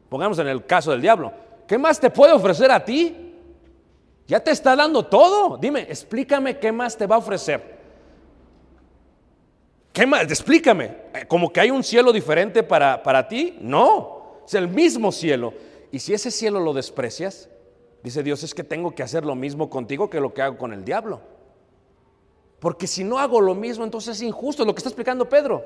[0.08, 1.32] Pongamos en el caso del diablo.
[1.66, 3.34] ¿Qué más te puede ofrecer a ti?
[4.26, 5.56] Ya te está dando todo.
[5.56, 7.78] Dime, explícame qué más te va a ofrecer.
[9.92, 10.22] ¿Qué más?
[10.22, 10.84] Explícame.
[11.14, 13.56] Eh, ¿Como que hay un cielo diferente para, para ti?
[13.60, 15.52] No, es el mismo cielo.
[15.90, 17.48] Y si ese cielo lo desprecias,
[18.02, 20.72] dice Dios, es que tengo que hacer lo mismo contigo que lo que hago con
[20.72, 21.20] el diablo.
[22.60, 25.64] Porque si no hago lo mismo, entonces es injusto lo que está explicando Pedro.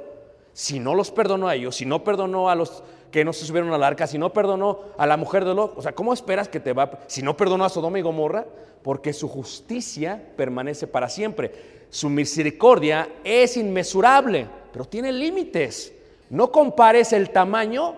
[0.53, 3.73] Si no los perdonó a ellos, si no perdonó a los que no se subieron
[3.73, 6.61] al arca, si no perdonó a la mujer de Lot, o sea, ¿cómo esperas que
[6.61, 7.01] te va?
[7.07, 8.47] Si no perdonó a Sodoma y Gomorra,
[8.83, 11.87] porque su justicia permanece para siempre.
[11.89, 15.93] Su misericordia es inmesurable, pero tiene límites.
[16.31, 17.95] No compares el tamaño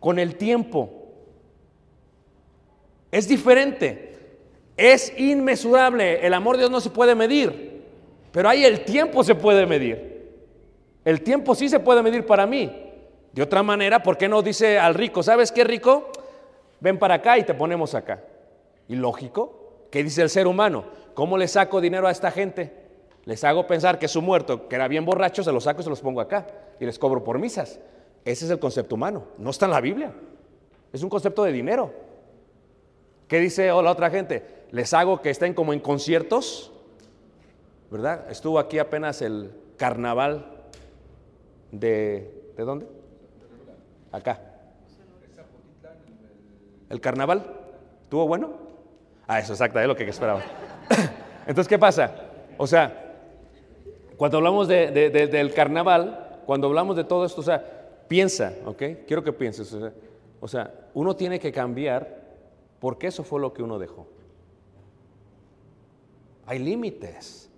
[0.00, 0.97] con el tiempo.
[3.10, 4.16] Es diferente.
[4.76, 6.24] Es inmesurable.
[6.24, 7.82] El amor de Dios no se puede medir,
[8.30, 10.30] pero ahí el tiempo se puede medir.
[11.04, 12.70] El tiempo sí se puede medir para mí.
[13.32, 16.10] De otra manera, ¿por qué no dice al rico, ¿sabes qué rico?
[16.80, 18.22] Ven para acá y te ponemos acá.
[18.88, 20.84] Y lógico, ¿qué dice el ser humano?
[21.14, 22.72] ¿Cómo le saco dinero a esta gente?
[23.24, 25.90] Les hago pensar que su muerto, que era bien borracho, se los saco y se
[25.90, 26.46] los pongo acá
[26.80, 27.80] y les cobro por misas.
[28.24, 29.24] Ese es el concepto humano.
[29.38, 30.12] No está en la Biblia.
[30.92, 31.92] Es un concepto de dinero.
[33.28, 34.42] ¿Qué dice oh, la otra gente?
[34.70, 36.72] Les hago que estén como en conciertos,
[37.90, 38.30] ¿verdad?
[38.30, 40.46] Estuvo aquí apenas el carnaval
[41.70, 42.34] de...
[42.56, 42.86] ¿De dónde?
[44.10, 44.40] Acá.
[46.90, 47.44] ¿El carnaval?
[48.08, 48.52] ¿Tuvo bueno?
[49.26, 50.42] Ah, eso exacto, es lo que esperaba.
[51.46, 52.14] Entonces, ¿qué pasa?
[52.56, 53.14] O sea,
[54.16, 57.62] cuando hablamos de- de- de- del carnaval, cuando hablamos de todo esto, o sea,
[58.08, 58.82] piensa, ¿ok?
[59.06, 59.76] Quiero que pienses.
[60.40, 62.17] O sea, uno tiene que cambiar
[62.80, 64.06] porque eso fue lo que uno dejó.
[66.46, 67.50] Hay límites.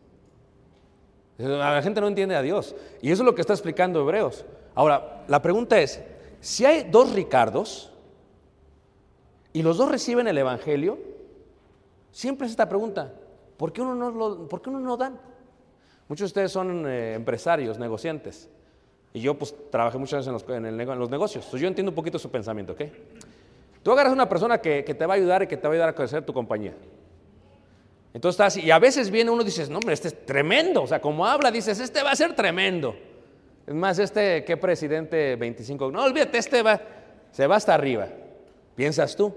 [1.38, 2.74] La gente no entiende a Dios.
[3.00, 4.44] Y eso es lo que está explicando Hebreos.
[4.74, 6.02] Ahora, la pregunta es,
[6.40, 7.92] si hay dos Ricardos
[9.52, 10.98] y los dos reciben el Evangelio,
[12.10, 13.12] siempre es esta pregunta,
[13.56, 15.20] ¿por qué uno no, lo, por qué uno no dan?
[16.08, 18.48] Muchos de ustedes son eh, empresarios, negociantes.
[19.12, 21.44] Y yo pues trabajé muchos años en los, en los negocios.
[21.44, 22.82] Entonces yo entiendo un poquito su pensamiento, ¿ok?
[23.82, 25.74] Tú agarras una persona que, que te va a ayudar y que te va a
[25.74, 26.74] ayudar a crecer tu compañía.
[28.12, 30.82] Entonces estás, y a veces viene uno y dices, no, hombre, este es tremendo.
[30.82, 32.94] O sea, como habla, dices, este va a ser tremendo.
[33.66, 35.92] Es más, este, ¿qué presidente 25?
[35.92, 36.80] No, olvídate, este va,
[37.30, 38.08] se va hasta arriba.
[38.74, 39.32] Piensas tú.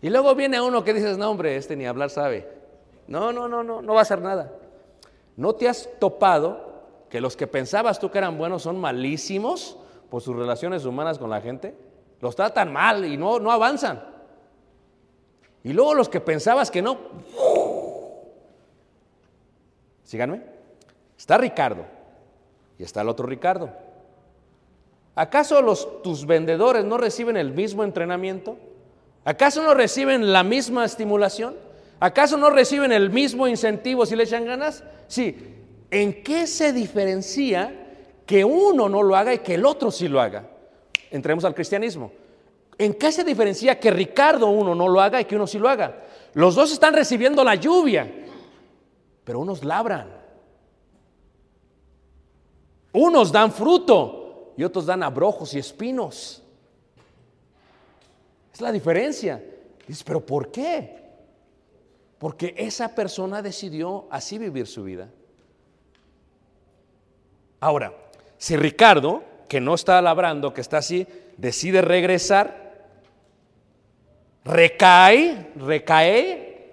[0.00, 2.48] Y luego viene uno que dices, no, hombre, este ni hablar sabe.
[3.08, 4.52] No, no, no, no, no va a hacer nada.
[5.36, 9.76] ¿No te has topado que los que pensabas tú que eran buenos son malísimos
[10.10, 11.74] por sus relaciones humanas con la gente?
[12.20, 14.02] Los tratan mal y no, no avanzan.
[15.64, 16.96] Y luego los que pensabas que no,
[20.04, 20.42] síganme,
[21.18, 21.84] está Ricardo
[22.78, 23.70] y está el otro Ricardo.
[25.16, 28.56] ¿Acaso los, tus vendedores no reciben el mismo entrenamiento?
[29.24, 31.56] ¿Acaso no reciben la misma estimulación?
[31.98, 34.84] ¿Acaso no reciben el mismo incentivo si le echan ganas?
[35.08, 35.54] Sí.
[35.90, 37.74] ¿En qué se diferencia
[38.24, 40.44] que uno no lo haga y que el otro sí lo haga?
[41.10, 42.12] Entremos al cristianismo.
[42.78, 45.68] ¿En qué se diferencia que Ricardo uno no lo haga y que uno sí lo
[45.68, 46.04] haga?
[46.34, 48.26] Los dos están recibiendo la lluvia,
[49.24, 50.08] pero unos labran.
[52.92, 56.42] Unos dan fruto y otros dan abrojos y espinos.
[58.52, 59.42] Es la diferencia.
[59.86, 61.04] Dices, pero ¿por qué?
[62.18, 65.10] Porque esa persona decidió así vivir su vida.
[67.60, 67.94] Ahora,
[68.38, 72.88] si Ricardo, que no está labrando, que está así, decide regresar,
[74.44, 76.72] recae, recae,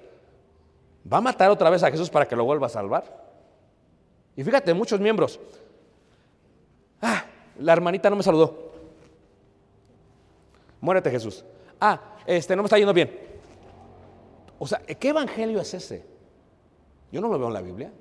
[1.11, 3.23] va a matar otra vez a Jesús para que lo vuelva a salvar.
[4.35, 5.39] Y fíjate, muchos miembros,
[7.05, 7.25] Ah,
[7.59, 8.71] la hermanita no me saludó.
[10.79, 11.43] Muérete Jesús.
[11.81, 13.11] Ah, este no me está yendo bien.
[14.57, 16.05] O sea, ¿qué evangelio es ese?
[17.11, 17.91] Yo no lo veo en la Biblia.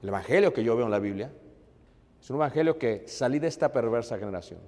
[0.00, 1.32] El evangelio que yo veo en la Biblia
[2.24, 4.58] es un evangelio que salí de esta perversa generación.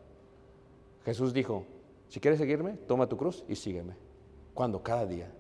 [1.07, 1.65] Jesús dijo,
[2.07, 3.95] si quieres seguirme, toma tu cruz y sígueme.
[4.53, 4.83] ¿Cuándo?
[4.83, 5.33] Cada día.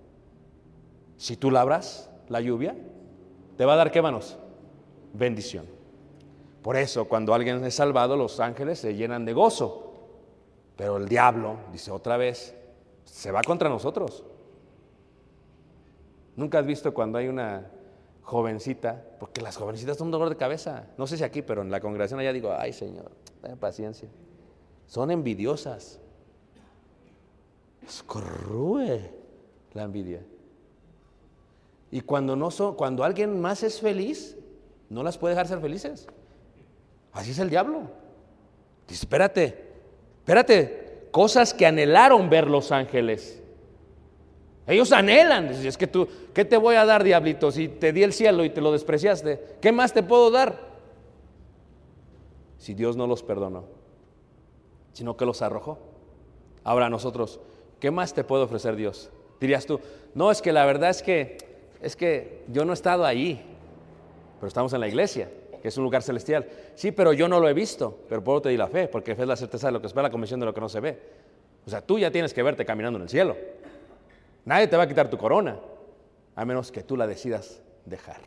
[1.18, 2.74] Si tú labras la lluvia,
[3.58, 4.38] te va a dar qué manos?
[5.12, 5.66] Bendición.
[6.62, 9.92] Por eso, cuando alguien es salvado, los ángeles se llenan de gozo.
[10.74, 12.56] Pero el diablo, dice otra vez,
[13.04, 14.24] se va contra nosotros.
[16.34, 17.70] Nunca has visto cuando hay una
[18.26, 20.88] jovencita, porque las jovencitas son dolor de cabeza.
[20.98, 24.08] No sé si aquí, pero en la congregación allá digo, ay Señor, ten paciencia.
[24.88, 26.00] Son envidiosas.
[27.86, 29.12] Escorrue
[29.74, 30.24] la envidia.
[31.92, 34.36] Y cuando no son, cuando alguien más es feliz,
[34.90, 36.08] no las puede dejar ser felices.
[37.12, 37.82] Así es el diablo.
[38.88, 39.72] Dice, espérate,
[40.18, 43.40] espérate, cosas que anhelaron ver los ángeles.
[44.66, 47.52] Ellos anhelan, es que tú, ¿qué te voy a dar, diablito?
[47.52, 50.58] Si te di el cielo y te lo despreciaste, ¿qué más te puedo dar?
[52.58, 53.64] Si Dios no los perdonó,
[54.92, 55.78] sino que los arrojó.
[56.64, 57.38] Ahora nosotros,
[57.78, 59.08] ¿qué más te puede ofrecer Dios?
[59.38, 59.78] Dirías tú,
[60.14, 61.38] no, es que la verdad es que,
[61.80, 63.40] es que yo no he estado allí,
[64.40, 65.30] pero estamos en la iglesia,
[65.62, 66.48] que es un lugar celestial.
[66.74, 69.14] Sí, pero yo no lo he visto, pero por eso te di la fe, porque
[69.14, 70.80] fe es la certeza de lo que espera, la convicción de lo que no se
[70.80, 70.98] ve.
[71.66, 73.36] O sea, tú ya tienes que verte caminando en el cielo.
[74.46, 75.58] Nadie te va a quitar tu corona,
[76.36, 78.20] a menos que tú la decidas dejar.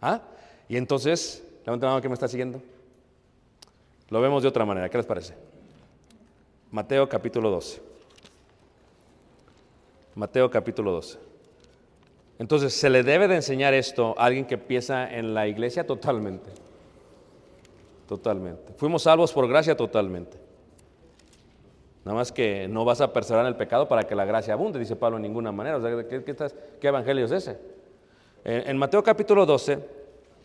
[0.00, 0.22] ¿Ah?
[0.66, 2.62] Y entonces, levanta la mano que me está siguiendo.
[4.08, 5.34] Lo vemos de otra manera, ¿qué les parece?
[6.70, 7.82] Mateo capítulo 12.
[10.14, 11.18] Mateo capítulo 12.
[12.38, 15.86] Entonces, ¿se le debe de enseñar esto a alguien que empieza en la iglesia?
[15.86, 16.50] Totalmente.
[18.08, 18.72] Totalmente.
[18.78, 20.47] Fuimos salvos por gracia totalmente.
[22.08, 24.78] Nada más que no vas a perseverar en el pecado para que la gracia abunde,
[24.78, 25.76] dice Pablo en ninguna manera.
[25.76, 27.58] O sea, ¿qué, evangelio es ese?
[28.44, 29.78] En Mateo capítulo 12,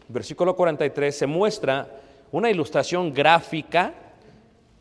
[0.10, 1.88] versículo 43, se muestra
[2.34, 3.94] una ilustración gráfica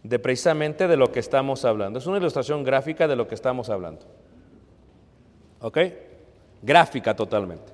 [0.03, 2.01] de precisamente de lo que estamos hablando.
[2.01, 4.05] Es una ilustración gráfica de lo que estamos hablando.
[5.61, 5.79] ¿Ok?
[6.63, 7.73] Gráfica totalmente.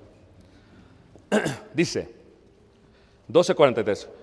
[1.73, 2.11] Dice,
[3.33, 4.18] 12.43.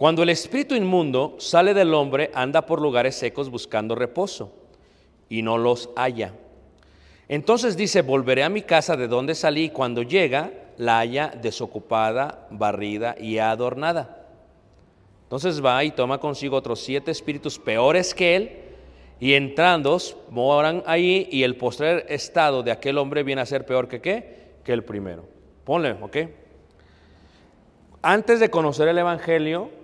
[0.00, 4.50] Cuando el espíritu inmundo sale del hombre, anda por lugares secos buscando reposo
[5.28, 6.32] y no los halla.
[7.28, 12.46] Entonces dice, volveré a mi casa de donde salí y cuando llega, la halla desocupada,
[12.50, 14.24] barrida y adornada.
[15.24, 18.52] Entonces va y toma consigo otros siete espíritus peores que él
[19.20, 19.98] y entrando
[20.30, 24.52] moran ahí y el postrer estado de aquel hombre viene a ser peor que qué?
[24.64, 25.26] Que el primero.
[25.64, 26.16] Ponle, ¿ok?
[28.00, 29.78] Antes de conocer el Evangelio,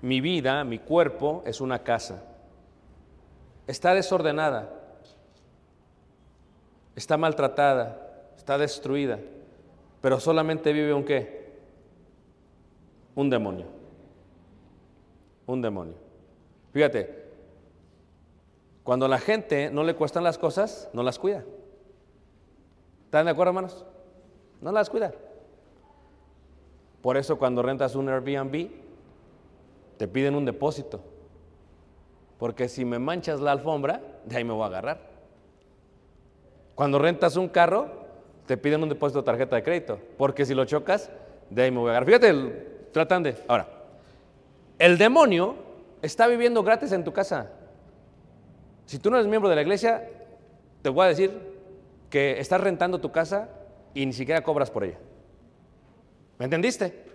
[0.00, 2.22] mi vida, mi cuerpo es una casa.
[3.66, 4.70] Está desordenada,
[6.96, 9.18] está maltratada, está destruida,
[10.00, 11.58] pero solamente vive un qué?
[13.14, 13.66] Un demonio.
[15.46, 15.94] Un demonio.
[16.72, 17.28] Fíjate,
[18.84, 21.44] cuando a la gente no le cuestan las cosas, no las cuida.
[23.04, 23.84] ¿Están de acuerdo, hermanos?
[24.60, 25.12] No las cuida.
[27.02, 28.70] Por eso cuando rentas un Airbnb,
[29.98, 31.00] te piden un depósito.
[32.38, 35.00] Porque si me manchas la alfombra, de ahí me voy a agarrar.
[36.74, 38.06] Cuando rentas un carro,
[38.46, 39.98] te piden un depósito de tarjeta de crédito.
[40.16, 41.10] Porque si lo chocas,
[41.50, 42.06] de ahí me voy a agarrar.
[42.06, 43.36] Fíjate, tratan de...
[43.48, 43.68] Ahora,
[44.78, 45.56] el demonio
[46.00, 47.50] está viviendo gratis en tu casa.
[48.86, 50.08] Si tú no eres miembro de la iglesia,
[50.80, 51.32] te voy a decir
[52.08, 53.48] que estás rentando tu casa
[53.92, 54.98] y ni siquiera cobras por ella.
[56.38, 57.07] ¿Me entendiste?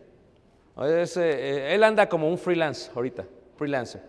[0.81, 3.25] Es, eh, él anda como un freelance ahorita,
[3.57, 4.01] freelancer,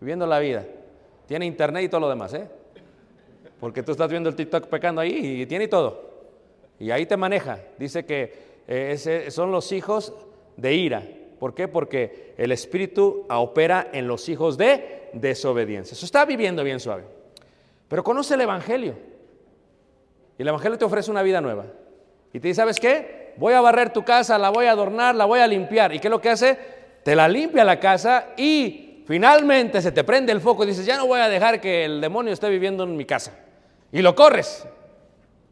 [0.00, 0.64] viviendo la vida.
[1.26, 2.48] Tiene internet y todo lo demás, ¿eh?
[3.58, 6.12] Porque tú estás viendo el TikTok pecando ahí y tiene todo.
[6.78, 7.60] Y ahí te maneja.
[7.78, 8.32] Dice que
[8.68, 10.12] eh, son los hijos
[10.56, 11.02] de ira.
[11.38, 11.66] ¿Por qué?
[11.66, 15.94] Porque el Espíritu opera en los hijos de desobediencia.
[15.94, 17.04] Eso está viviendo bien suave.
[17.88, 18.94] Pero conoce el Evangelio.
[20.38, 21.66] Y el Evangelio te ofrece una vida nueva.
[22.32, 23.23] Y te dice, ¿sabes qué?
[23.36, 25.92] Voy a barrer tu casa, la voy a adornar, la voy a limpiar.
[25.94, 26.58] ¿Y qué es lo que hace?
[27.02, 30.96] Te la limpia la casa y finalmente se te prende el foco y dices, ya
[30.96, 33.32] no voy a dejar que el demonio esté viviendo en mi casa.
[33.92, 34.66] Y lo corres.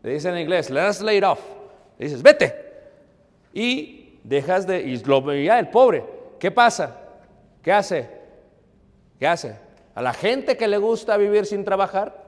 [0.03, 1.41] Le dicen en inglés, let's lay it off.
[1.99, 2.55] Le dices, vete.
[3.53, 6.05] Y dejas de, y lo veía el pobre.
[6.39, 6.97] ¿Qué pasa?
[7.63, 8.09] ¿Qué hace?
[9.19, 9.57] ¿Qué hace?
[9.95, 12.25] A la gente que le gusta vivir sin trabajar,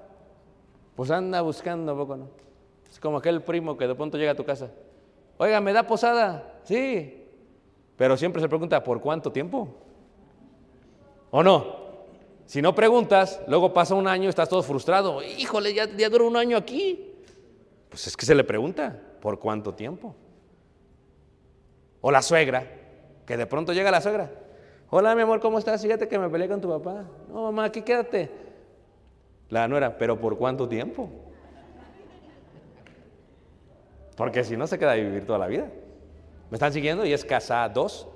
[0.95, 2.29] pues anda buscando poco, ¿no?
[2.91, 4.69] Es como aquel primo que de pronto llega a tu casa.
[5.37, 6.61] Oiga, ¿me da posada?
[6.65, 7.27] Sí.
[7.97, 9.69] Pero siempre se pregunta, ¿por cuánto tiempo?
[11.31, 11.85] ¿O no?
[12.47, 15.23] Si no preguntas, luego pasa un año y estás todo frustrado.
[15.23, 17.13] Híjole, ya, ya un año aquí.
[17.89, 20.15] Pues es que se le pregunta, ¿por cuánto tiempo?
[22.01, 22.67] O la suegra,
[23.25, 24.31] que de pronto llega la suegra.
[24.91, 25.83] Hola, mi amor, ¿cómo estás?
[25.83, 27.05] Fíjate que me peleé con tu papá.
[27.29, 28.31] No, mamá, aquí quédate.
[29.49, 31.09] La nuera, ¿pero por cuánto tiempo?
[34.17, 35.69] Porque si no, se queda a vivir toda la vida.
[36.51, 37.05] ¿Me están siguiendo?
[37.05, 38.07] Y es casa dos,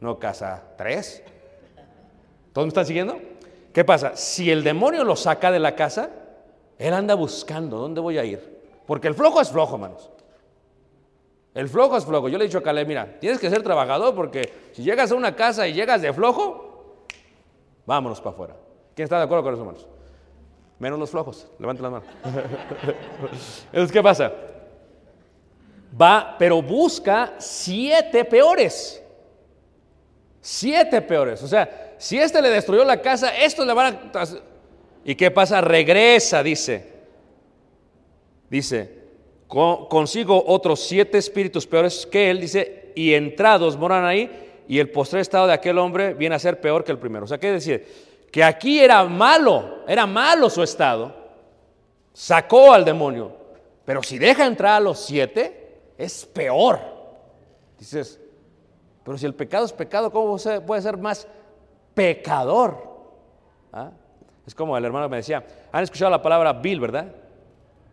[0.00, 1.22] no casa tres.
[2.52, 3.18] ¿Todos me están siguiendo?
[3.72, 4.16] ¿Qué pasa?
[4.16, 6.10] Si el demonio lo saca de la casa,
[6.78, 8.62] él anda buscando dónde voy a ir.
[8.86, 10.10] Porque el flojo es flojo, hermanos.
[11.54, 12.28] El flojo es flojo.
[12.28, 15.14] Yo le he dicho a Caleb, mira, tienes que ser trabajador porque si llegas a
[15.14, 17.04] una casa y llegas de flojo,
[17.86, 18.56] vámonos para afuera.
[18.94, 19.86] ¿Quién está de acuerdo con eso, hermanos?
[20.78, 21.48] Menos los flojos.
[21.58, 22.08] Levanten las manos.
[23.66, 24.32] Entonces, ¿qué pasa?
[26.00, 29.00] Va, pero busca siete peores.
[30.40, 31.42] Siete peores.
[31.42, 34.24] O sea, si este le destruyó la casa, estos le van a...
[35.04, 35.60] ¿Y qué pasa?
[35.60, 36.92] Regresa, dice.
[38.50, 39.04] Dice,
[39.46, 44.30] "Con- consigo otros siete espíritus peores que él, dice, y entrados moran ahí,
[44.68, 47.24] y el postrer estado de aquel hombre viene a ser peor que el primero.
[47.24, 47.86] O sea, ¿qué decir?
[48.30, 51.14] Que aquí era malo, era malo su estado,
[52.12, 53.32] sacó al demonio,
[53.84, 55.63] pero si deja entrar a los siete,
[55.98, 56.80] es peor.
[57.78, 58.20] Dices,
[59.04, 60.36] pero si el pecado es pecado, ¿cómo
[60.66, 61.26] puede ser más
[61.94, 62.94] pecador?
[63.72, 63.90] ¿Ah?
[64.46, 67.14] Es como el hermano me decía, han escuchado la palabra vil, ¿verdad?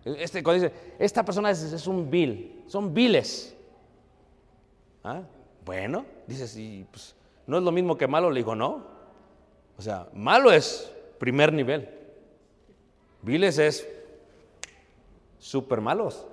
[0.03, 3.55] Este, cuando dice, esta persona es, es un vil, son viles.
[5.03, 5.21] ¿Ah?
[5.65, 8.83] Bueno, dices, y pues, no es lo mismo que malo, le digo, no.
[9.77, 11.89] O sea, malo es primer nivel.
[13.21, 13.87] Viles es
[15.39, 16.25] súper malos.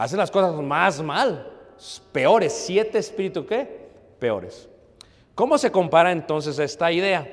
[0.00, 1.46] Hacen las cosas más mal,
[2.10, 2.54] peores.
[2.54, 3.90] Siete espíritus, ¿qué?
[4.18, 4.66] Peores.
[5.34, 7.28] ¿Cómo se compara entonces esta idea?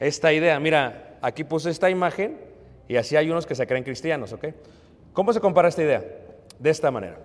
[0.00, 2.40] Esta idea, mira, aquí puse esta imagen
[2.88, 4.46] y así hay unos que se creen cristianos, ¿ok?
[5.12, 6.04] ¿Cómo se compara esta idea?
[6.58, 7.20] De esta manera.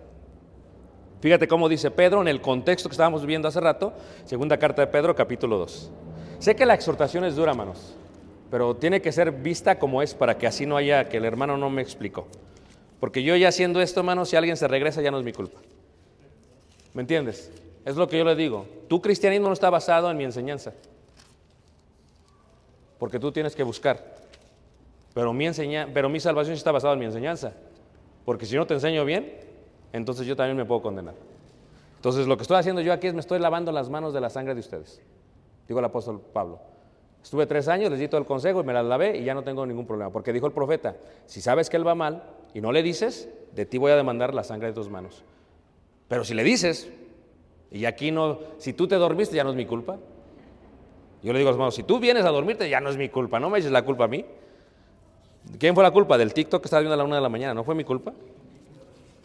[1.21, 3.93] Fíjate cómo dice Pedro en el contexto que estábamos viendo hace rato,
[4.25, 5.91] segunda carta de Pedro, capítulo 2.
[6.37, 7.95] Sé que la exhortación es dura, hermanos,
[8.51, 11.57] pero tiene que ser vista como es para que así no haya que el hermano
[11.57, 12.27] no me explicó.
[12.99, 15.59] Porque yo ya haciendo esto, hermanos, si alguien se regresa ya no es mi culpa.
[16.93, 17.51] ¿Me entiendes?
[17.85, 18.65] Es lo que yo le digo.
[18.87, 20.73] Tu cristianismo no está basado en mi enseñanza.
[22.97, 24.03] Porque tú tienes que buscar.
[25.13, 27.53] Pero mi, enseña, pero mi salvación está basada en mi enseñanza.
[28.25, 29.33] Porque si no te enseño bien,
[29.93, 31.15] entonces yo también me puedo condenar.
[31.95, 34.29] Entonces lo que estoy haciendo yo aquí es me estoy lavando las manos de la
[34.29, 35.01] sangre de ustedes.
[35.67, 36.59] Digo el apóstol Pablo.
[37.23, 39.43] Estuve tres años, les di todo el consejo y me las lavé y ya no
[39.43, 40.11] tengo ningún problema.
[40.11, 40.95] Porque dijo el profeta,
[41.25, 42.23] si sabes que él va mal
[42.53, 45.23] y no le dices, de ti voy a demandar la sangre de tus manos.
[46.07, 46.89] Pero si le dices,
[47.71, 49.97] y aquí no, si tú te dormiste ya no es mi culpa.
[51.21, 53.09] Yo le digo a los hermanos, si tú vienes a dormirte ya no es mi
[53.09, 54.25] culpa, no me eches la culpa a mí.
[55.57, 56.17] ¿Quién fue la culpa?
[56.17, 58.13] Del TikTok que estaba viendo a la una de la mañana, ¿no fue mi culpa?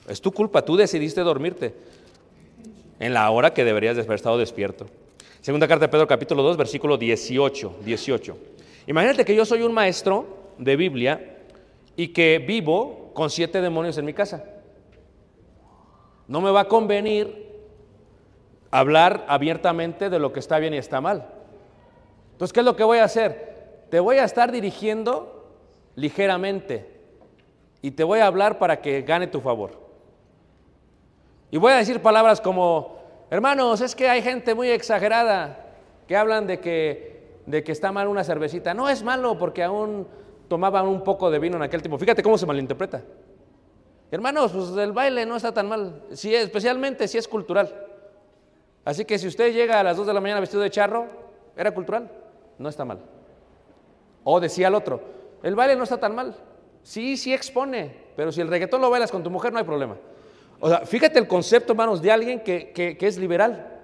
[0.08, 1.74] Es tu culpa, tú decidiste dormirte
[2.98, 4.86] en la hora que deberías de haber estado despierto.
[5.40, 8.38] Segunda carta de Pedro, capítulo 2, versículo 18, 18.
[8.86, 10.26] Imagínate que yo soy un maestro
[10.58, 11.38] de Biblia
[11.96, 14.44] y que vivo con siete demonios en mi casa.
[16.26, 17.44] No me va a convenir
[18.70, 21.28] hablar abiertamente de lo que está bien y está mal.
[22.32, 23.86] Entonces, ¿qué es lo que voy a hacer?
[23.88, 25.54] Te voy a estar dirigiendo
[25.94, 26.90] ligeramente
[27.80, 29.78] y te voy a hablar para que gane tu favor.
[31.52, 32.98] Y voy a decir palabras como,
[33.30, 35.76] hermanos, es que hay gente muy exagerada
[36.08, 38.74] que hablan de que, de que está mal una cervecita.
[38.74, 40.08] No es malo porque aún
[40.48, 41.98] tomaban un poco de vino en aquel tiempo.
[41.98, 43.02] Fíjate cómo se malinterpreta.
[44.10, 47.86] Hermanos, pues el baile no está tan mal, si, especialmente si es cultural.
[48.84, 51.06] Así que si usted llega a las 2 de la mañana vestido de charro,
[51.56, 52.10] era cultural,
[52.58, 52.98] no está mal.
[54.22, 55.00] O decía el otro,
[55.42, 56.34] el baile no está tan mal.
[56.82, 59.96] Sí, sí expone, pero si el reggaetón lo bailas con tu mujer no hay problema.
[60.60, 63.80] O sea, fíjate el concepto, hermanos, de alguien que, que- que es liberal.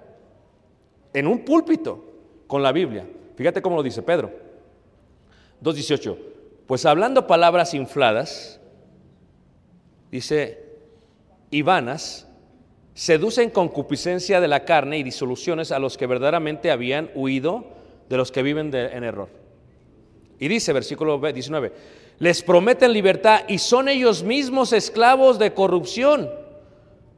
[1.13, 2.05] En un púlpito
[2.47, 3.05] con la Biblia.
[3.35, 4.31] Fíjate cómo lo dice Pedro.
[5.63, 6.17] 2.18.
[6.71, 8.61] Pues hablando palabras infladas,
[10.09, 10.63] dice,
[11.49, 12.29] y vanas,
[12.93, 17.65] seducen concupiscencia de la carne y disoluciones a los que verdaderamente habían huido
[18.07, 19.27] de los que viven en error.
[20.39, 21.73] Y dice, versículo 19,
[22.19, 26.31] les prometen libertad y son ellos mismos esclavos de corrupción,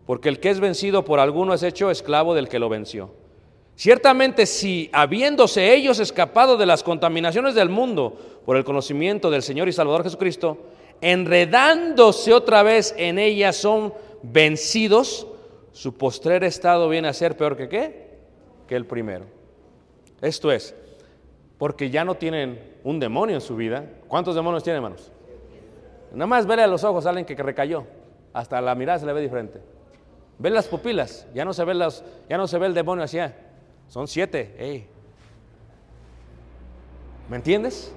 [0.07, 3.11] porque el que es vencido por alguno es hecho esclavo del que lo venció.
[3.75, 8.15] Ciertamente si habiéndose ellos escapado de las contaminaciones del mundo
[8.45, 10.57] por el conocimiento del Señor y Salvador Jesucristo,
[11.01, 15.27] enredándose otra vez en ellas son vencidos,
[15.71, 18.09] su postrer estado viene a ser peor que qué?
[18.67, 19.25] Que el primero.
[20.21, 20.75] Esto es,
[21.57, 23.85] porque ya no tienen un demonio en su vida.
[24.07, 25.11] ¿Cuántos demonios tienen, hermanos?
[26.13, 27.85] Nada más verle a los ojos a alguien que recayó.
[28.33, 29.59] Hasta la mirada se le ve diferente.
[30.37, 33.35] Ve las pupilas, ya no se ve, las, ya no se ve el demonio hacia.
[33.93, 34.55] Son siete.
[34.57, 34.87] ey.
[37.29, 37.93] ¿Me entiendes?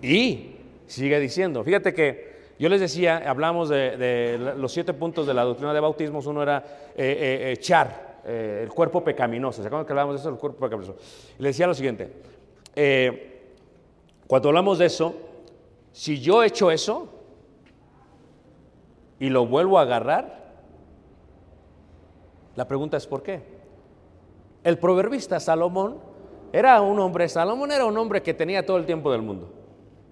[0.00, 0.52] Y
[0.86, 5.74] sigue diciendo, fíjate que yo les decía, hablamos de, los siete puntos de la doctrina
[5.74, 6.58] de bautismos, uno era
[6.96, 10.60] eh, eh, echar eh, el cuerpo pecaminoso, ¿se acuerdan que hablamos de eso, el cuerpo
[10.60, 10.96] pecaminoso?
[11.38, 12.12] Le decía lo siguiente,
[14.28, 15.16] cuando hablamos de eso,
[15.90, 17.08] si yo echo eso
[19.18, 20.54] y lo vuelvo a agarrar,
[22.54, 23.57] la pregunta es ¿por qué?
[24.68, 25.96] El proverbista Salomón
[26.52, 29.50] era un hombre, Salomón era un hombre que tenía todo el tiempo del mundo.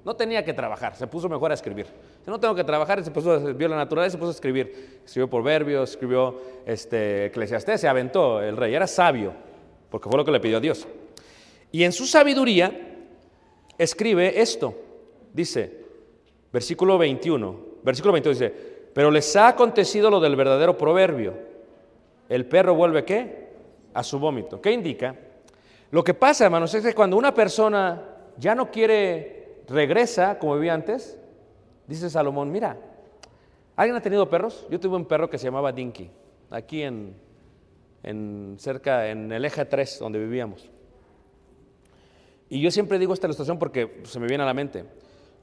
[0.02, 1.84] No tenía que trabajar, se puso mejor a escribir.
[2.24, 5.02] Si no tengo que trabajar, se puso, vio la naturaleza, se puso a escribir.
[5.04, 8.74] Escribió Proverbios, escribió este, Eclesiastés, se aventó el rey.
[8.74, 9.34] Era sabio,
[9.90, 10.88] porque fue lo que le pidió a Dios.
[11.70, 12.72] Y en su sabiduría
[13.76, 14.74] escribe esto.
[15.34, 15.84] Dice,
[16.50, 18.54] versículo 21, versículo 22 dice,
[18.94, 21.34] pero les ha acontecido lo del verdadero proverbio.
[22.30, 23.45] El perro vuelve qué?
[23.96, 24.60] A su vómito.
[24.60, 25.14] ¿Qué indica?
[25.90, 28.02] Lo que pasa, hermanos, es que cuando una persona
[28.36, 31.18] ya no quiere, regresa como vivía antes,
[31.86, 32.76] dice Salomón, mira,
[33.74, 34.66] ¿alguien ha tenido perros?
[34.70, 36.10] Yo tuve un perro que se llamaba Dinky,
[36.50, 37.14] aquí en,
[38.02, 40.68] en cerca, en el eje 3, donde vivíamos.
[42.50, 44.84] Y yo siempre digo esta ilustración porque se me viene a la mente.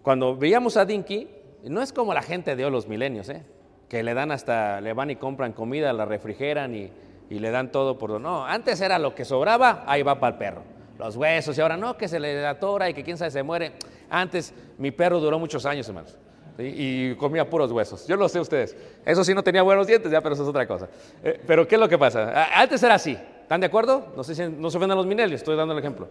[0.03, 1.27] Cuando veíamos a Dinky,
[1.63, 3.41] no es como la gente de los milenios, ¿eh?
[3.89, 6.91] que le dan hasta, le van y compran comida, la refrigeran y,
[7.29, 8.19] y le dan todo por...
[8.19, 10.63] No, antes era lo que sobraba, ahí va para el perro.
[10.97, 13.73] Los huesos, y ahora no, que se le atora y que quién sabe se muere.
[14.09, 16.17] Antes mi perro duró muchos años, hermanos,
[16.57, 16.63] ¿sí?
[16.63, 18.07] y comía puros huesos.
[18.07, 18.75] Yo lo sé ustedes.
[19.05, 20.87] Eso sí no tenía buenos dientes, ya, pero eso es otra cosa.
[21.23, 22.47] Eh, pero ¿qué es lo que pasa?
[22.55, 24.13] Antes era así, ¿están de acuerdo?
[24.15, 26.09] No sé no se ofendan los minelios, estoy dando el ejemplo.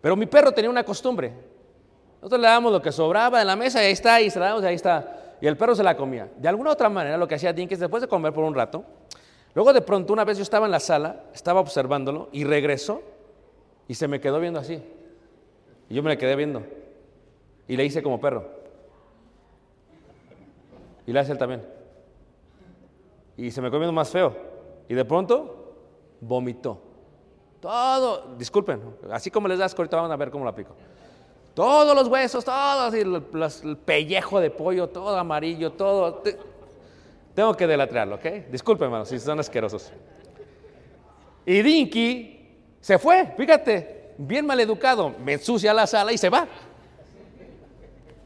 [0.00, 1.32] Pero mi perro tenía una costumbre.
[2.20, 4.46] Nosotros le dábamos lo que sobraba en la mesa y ahí está, y se la
[4.46, 5.36] damos y ahí está.
[5.40, 6.28] Y el perro se la comía.
[6.36, 8.84] De alguna otra manera, lo que hacía Dinky es después de comer por un rato,
[9.56, 13.02] luego de pronto una vez yo estaba en la sala, estaba observándolo y regresó
[13.88, 14.80] y se me quedó viendo así.
[15.88, 16.62] Y yo me le quedé viendo.
[17.66, 18.44] Y le hice como perro.
[21.06, 21.62] Y le hace él también.
[23.36, 24.36] Y se me quedó viendo más feo.
[24.88, 25.74] Y de pronto
[26.20, 26.80] vomitó.
[27.60, 28.80] Todo, disculpen,
[29.10, 30.74] así como les das, ahorita van a ver cómo lo aplico.
[31.54, 36.22] Todos los huesos, todos, y el, pellejo de pollo, todo amarillo, todo.
[37.36, 38.24] Tengo que delatrearlo, ¿ok?
[38.50, 39.92] Disculpen, hermanos, si son asquerosos.
[41.44, 42.48] Y Dinky
[42.80, 46.48] se fue, fíjate, bien mal educado, me ensucia la sala y se va.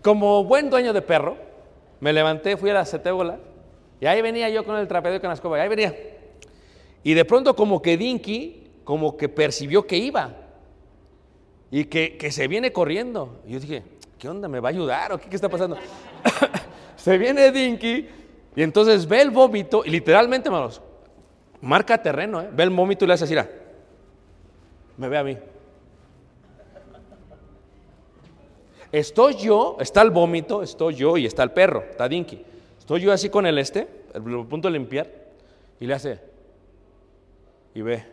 [0.01, 1.37] Como buen dueño de perro,
[1.99, 3.41] me levanté, fui a la cetébola
[4.01, 5.93] y ahí venía yo con el trapeo y con la escoba, y ahí venía.
[7.03, 10.37] Y de pronto como que Dinky, como que percibió que iba
[11.69, 13.41] y que, que se viene corriendo.
[13.45, 13.83] Y yo dije,
[14.21, 14.47] ¿qué onda?
[14.47, 15.77] ¿Me va a ayudar o qué, qué está pasando?
[16.97, 18.20] se viene Dinky
[18.57, 20.81] y entonces ve el vómito y literalmente, hermanos,
[21.61, 22.49] marca terreno, ¿eh?
[22.53, 23.49] ve el vómito y le hace así, "Mira,
[24.97, 25.39] me ve a mí.
[28.93, 32.45] Estoy yo, está el vómito, estoy yo y está el perro, está Dinky.
[32.79, 35.09] Estoy yo así con el este, el punto de limpiar,
[35.79, 36.19] y le hace,
[37.73, 38.05] y ve,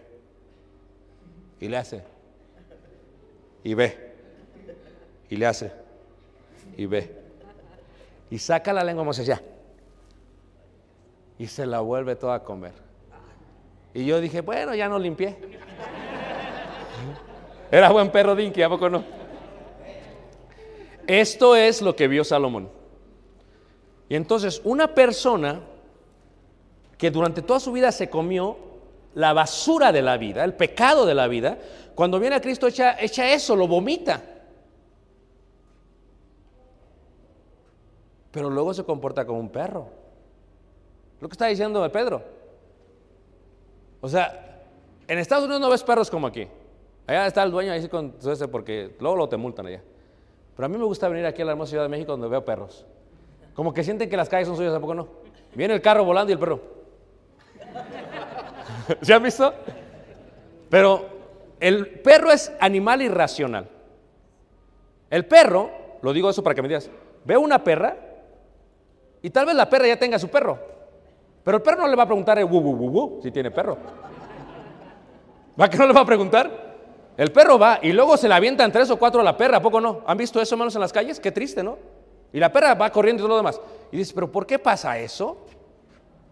[1.60, 2.04] y le hace,
[3.64, 4.14] y ve,
[5.30, 5.72] y le hace,
[6.78, 7.12] y ve,
[8.30, 9.42] y saca la lengua decía,
[11.40, 12.74] y se la vuelve toda a comer.
[13.94, 15.38] Y yo dije, bueno, ya no limpié.
[17.72, 19.04] Era buen perro Dinky, ¿a poco no?
[21.06, 22.70] Esto es lo que vio Salomón.
[24.10, 25.62] Y entonces, una persona
[26.98, 28.58] que durante toda su vida se comió
[29.14, 31.58] la basura de la vida, el pecado de la vida,
[31.96, 34.22] cuando viene a Cristo echa, echa eso, lo vomita.
[38.32, 39.90] Pero luego se comporta como un perro.
[41.20, 42.22] Lo que está diciendo Pedro.
[44.02, 44.64] O sea,
[45.08, 46.48] en Estados Unidos no ves perros como aquí.
[47.08, 49.82] Allá está el dueño ahí con ese porque luego lo te multan allá.
[50.56, 52.44] Pero a mí me gusta venir aquí a la hermosa Ciudad de México donde veo
[52.44, 52.86] perros.
[53.54, 55.08] Como que sienten que las calles son suyas, ¿a poco no?
[55.56, 56.60] Viene el carro volando y el perro.
[59.02, 59.54] ¿Se han visto?
[60.70, 61.06] Pero
[61.60, 63.68] el perro es animal irracional.
[65.10, 66.90] El perro, lo digo eso para que me digas,
[67.24, 67.96] ve una perra
[69.22, 70.77] y tal vez la perra ya tenga su perro.
[71.48, 73.52] Pero el perro no le va a preguntar, eh, "Wu, wu, wu, wu", si tiene
[73.52, 73.78] perro.
[75.58, 76.52] ¿Va que no le va a preguntar?
[77.16, 79.62] El perro va y luego se le avientan tres o cuatro a la perra, ¿a
[79.62, 80.02] poco no?
[80.06, 81.22] ¿Han visto eso, hermanos, en las calles?
[81.22, 81.78] Qué triste, ¿no?
[82.34, 83.62] Y la perra va corriendo y todo lo demás.
[83.94, 85.38] Y dices, ¿pero por qué pasa eso?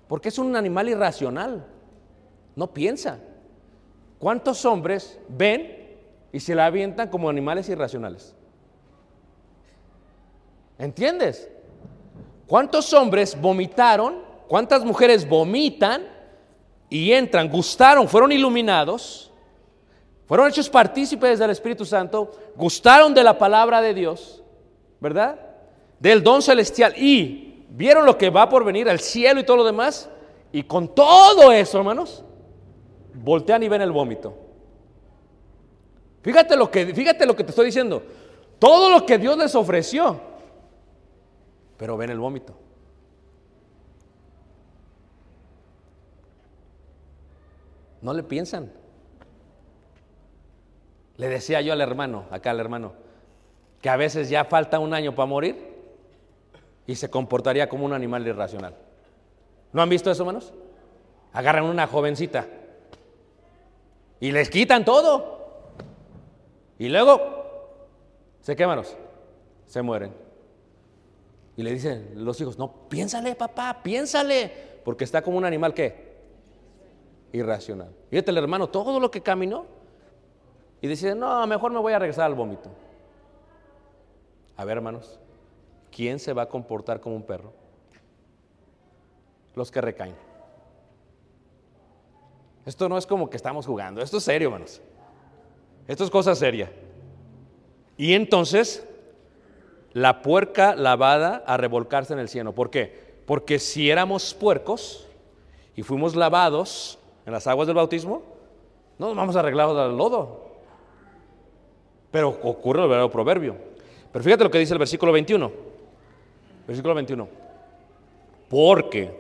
[0.10, 1.66] Porque es un animal irracional.
[2.54, 3.18] No piensa.
[4.20, 5.96] ¿Cuántos hombres ven
[6.34, 8.36] y se la avientan como animales irracionales.
[10.78, 11.50] ¿Entiendes?
[12.48, 14.25] ¿Cuántos hombres vomitaron?
[14.48, 16.08] ¿Cuántas mujeres vomitan
[16.90, 19.32] y entran, gustaron, fueron iluminados,
[20.28, 24.44] fueron hechos partícipes del Espíritu Santo, gustaron de la palabra de Dios,
[25.00, 25.40] ¿verdad?
[26.00, 29.64] Del don celestial y vieron lo que va por venir, el cielo y todo lo
[29.64, 30.10] demás,
[30.52, 32.24] y con todo eso, hermanos,
[33.14, 34.36] voltean y ven el vómito.
[36.22, 38.02] Fíjate lo que, fíjate lo que te estoy diciendo.
[38.58, 40.20] Todo lo que Dios les ofreció,
[41.78, 42.65] pero ven el vómito.
[48.06, 48.72] No le piensan.
[51.18, 52.94] Le decía yo al hermano, acá al hermano,
[53.82, 55.56] que a veces ya falta un año para morir
[56.86, 58.76] y se comportaría como un animal irracional.
[59.74, 60.54] ¿No han visto eso, hermanos?
[61.34, 62.46] Agarran una jovencita
[64.20, 65.40] y les quitan todo.
[66.78, 67.90] Y luego,
[68.42, 68.96] ¿se qué, hermanos?
[69.66, 70.14] Se mueren.
[71.58, 74.52] Y le dicen los hijos, no, piénsale, papá, piénsale,
[74.84, 76.05] porque está como un animal que
[77.32, 77.94] irracional.
[78.10, 79.66] Fíjate el hermano, todo lo que caminó
[80.82, 82.70] y decide, no, mejor me voy a regresar al vómito.
[84.58, 85.20] A ver, hermanos,
[85.92, 87.54] ¿quién se va a comportar como un perro?
[89.56, 90.16] Los que recaen.
[92.66, 94.82] Esto no es como que estamos jugando, esto es serio, hermanos.
[95.88, 96.72] Esto es cosa seria.
[97.98, 98.86] Y entonces,
[99.94, 102.54] la puerca lavada a revolcarse en el cielo.
[102.54, 103.16] ¿Por qué?
[103.26, 105.08] Porque si éramos puercos
[105.76, 108.22] y fuimos lavados en las aguas del bautismo,
[108.98, 110.46] no nos vamos arreglados al lodo.
[112.12, 113.56] Pero ocurre el verdadero proverbio.
[114.12, 115.52] Pero fíjate lo que dice el versículo 21.
[116.68, 117.28] Versículo 21.
[118.50, 119.12] Porque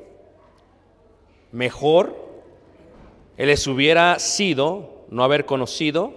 [1.51, 2.15] mejor
[3.37, 6.13] les hubiera sido no haber conocido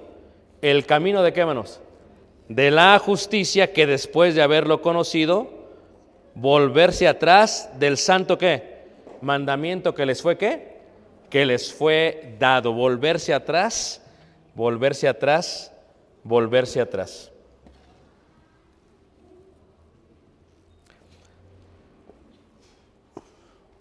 [0.63, 1.81] el camino de qué manos?
[2.49, 5.49] De la justicia que después de haberlo conocido,
[6.35, 8.79] volverse atrás del santo qué?
[9.21, 10.78] Mandamiento que les fue qué?
[11.31, 12.73] Que les fue dado.
[12.73, 14.03] Volverse atrás,
[14.55, 15.73] volverse atrás,
[16.25, 17.31] volverse atrás.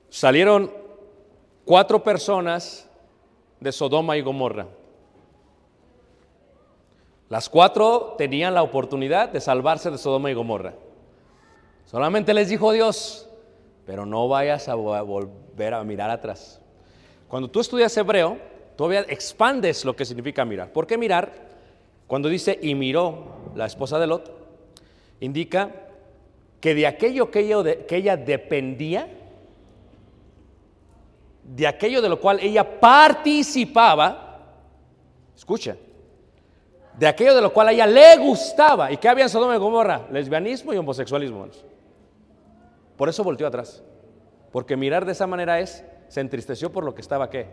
[0.10, 0.72] Salieron
[1.64, 2.90] cuatro personas
[3.60, 4.68] de Sodoma y Gomorra.
[7.30, 10.74] Las cuatro tenían la oportunidad de salvarse de Sodoma y Gomorra.
[11.86, 13.30] Solamente les dijo Dios,
[13.86, 16.62] pero no vayas a volver a mirar atrás.
[17.28, 18.38] Cuando tú estudias hebreo,
[18.76, 20.72] todavía expandes lo que significa mirar.
[20.72, 21.48] ¿Por qué mirar?
[22.08, 24.32] Cuando dice y miró la esposa de Lot,
[25.20, 25.72] indica
[26.62, 27.40] que de aquello que
[27.90, 29.10] ella, dependía,
[31.44, 34.40] de aquello de lo cual ella participaba,
[35.36, 35.76] escucha,
[36.98, 38.92] de aquello de lo cual a ella le gustaba.
[38.92, 40.08] ¿Y qué había en Sodoma y Gomorra?
[40.12, 41.48] Lesbianismo y homosexualismo.
[42.96, 43.84] Por eso volteó atrás.
[44.52, 47.48] Porque mirar de esa manera es, se entristeció por lo que estaba qué?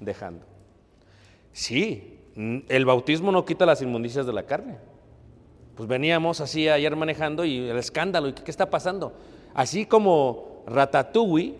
[0.00, 0.44] Dejando.
[1.52, 4.76] Sí, el bautismo no quita las inmundicias de la carne.
[5.74, 9.12] Pues veníamos así ayer manejando y el escándalo, ¿y qué, qué está pasando?
[9.54, 11.54] Así como Ratatouille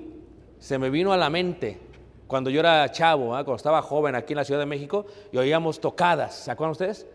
[0.58, 1.78] se me vino a la mente
[2.26, 3.44] cuando yo era chavo, ¿ah?
[3.44, 7.06] cuando estaba joven aquí en la Ciudad de México, y oíamos tocadas, ¿se acuerdan ustedes?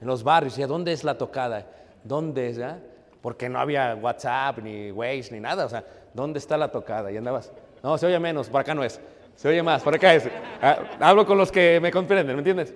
[0.00, 1.66] En los barrios, y ¿dónde es la tocada?
[2.04, 2.58] ¿Dónde es?
[2.60, 2.78] ah?
[3.20, 5.84] Porque no había WhatsApp, ni Waze, ni nada, o sea,
[6.14, 7.10] ¿dónde está la tocada?
[7.10, 7.52] Y andabas,
[7.82, 9.00] no, se oye menos, por acá no es,
[9.34, 10.28] se oye más, por acá es.
[10.60, 12.74] Ah, hablo con los que me comprenden, ¿me entiendes?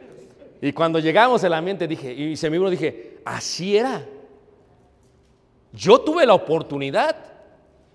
[0.60, 4.02] Y cuando llegamos el ambiente dije, y se dije, así era.
[5.72, 7.16] Yo tuve la oportunidad.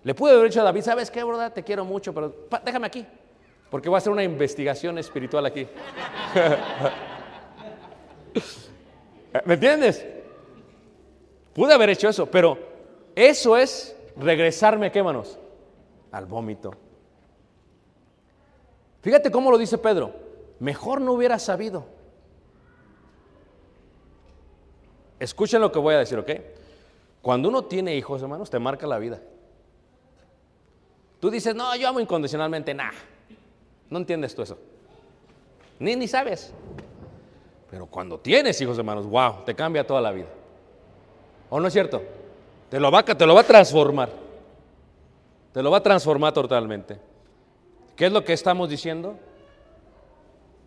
[0.03, 1.51] Le pude haber dicho a David, ¿sabes qué, verdad?
[1.51, 3.05] Te quiero mucho, pero déjame aquí.
[3.71, 5.65] Porque voy a hacer una investigación espiritual aquí.
[9.45, 10.05] ¿Me entiendes?
[11.53, 12.57] Pude haber hecho eso, pero
[13.15, 15.39] eso es regresarme, ¿qué manos?
[16.11, 16.88] Al vómito.
[19.01, 20.13] Fíjate cómo lo dice Pedro.
[20.59, 21.85] Mejor no hubiera sabido.
[25.19, 26.31] Escuchen lo que voy a decir, ¿ok?
[27.21, 29.19] Cuando uno tiene hijos, hermanos, te marca la vida.
[31.19, 32.91] Tú dices, no, yo amo incondicionalmente, nah.
[33.89, 34.57] No entiendes tú eso.
[35.79, 36.53] Ni, ni sabes.
[37.69, 40.27] Pero cuando tienes hijos, hermanos, wow, te cambia toda la vida.
[41.49, 42.01] ¿O no es cierto?
[42.69, 44.09] Te lo va, te lo va a transformar.
[45.51, 47.08] Te lo va a transformar totalmente.
[47.99, 49.19] ¿Qué es lo que estamos diciendo?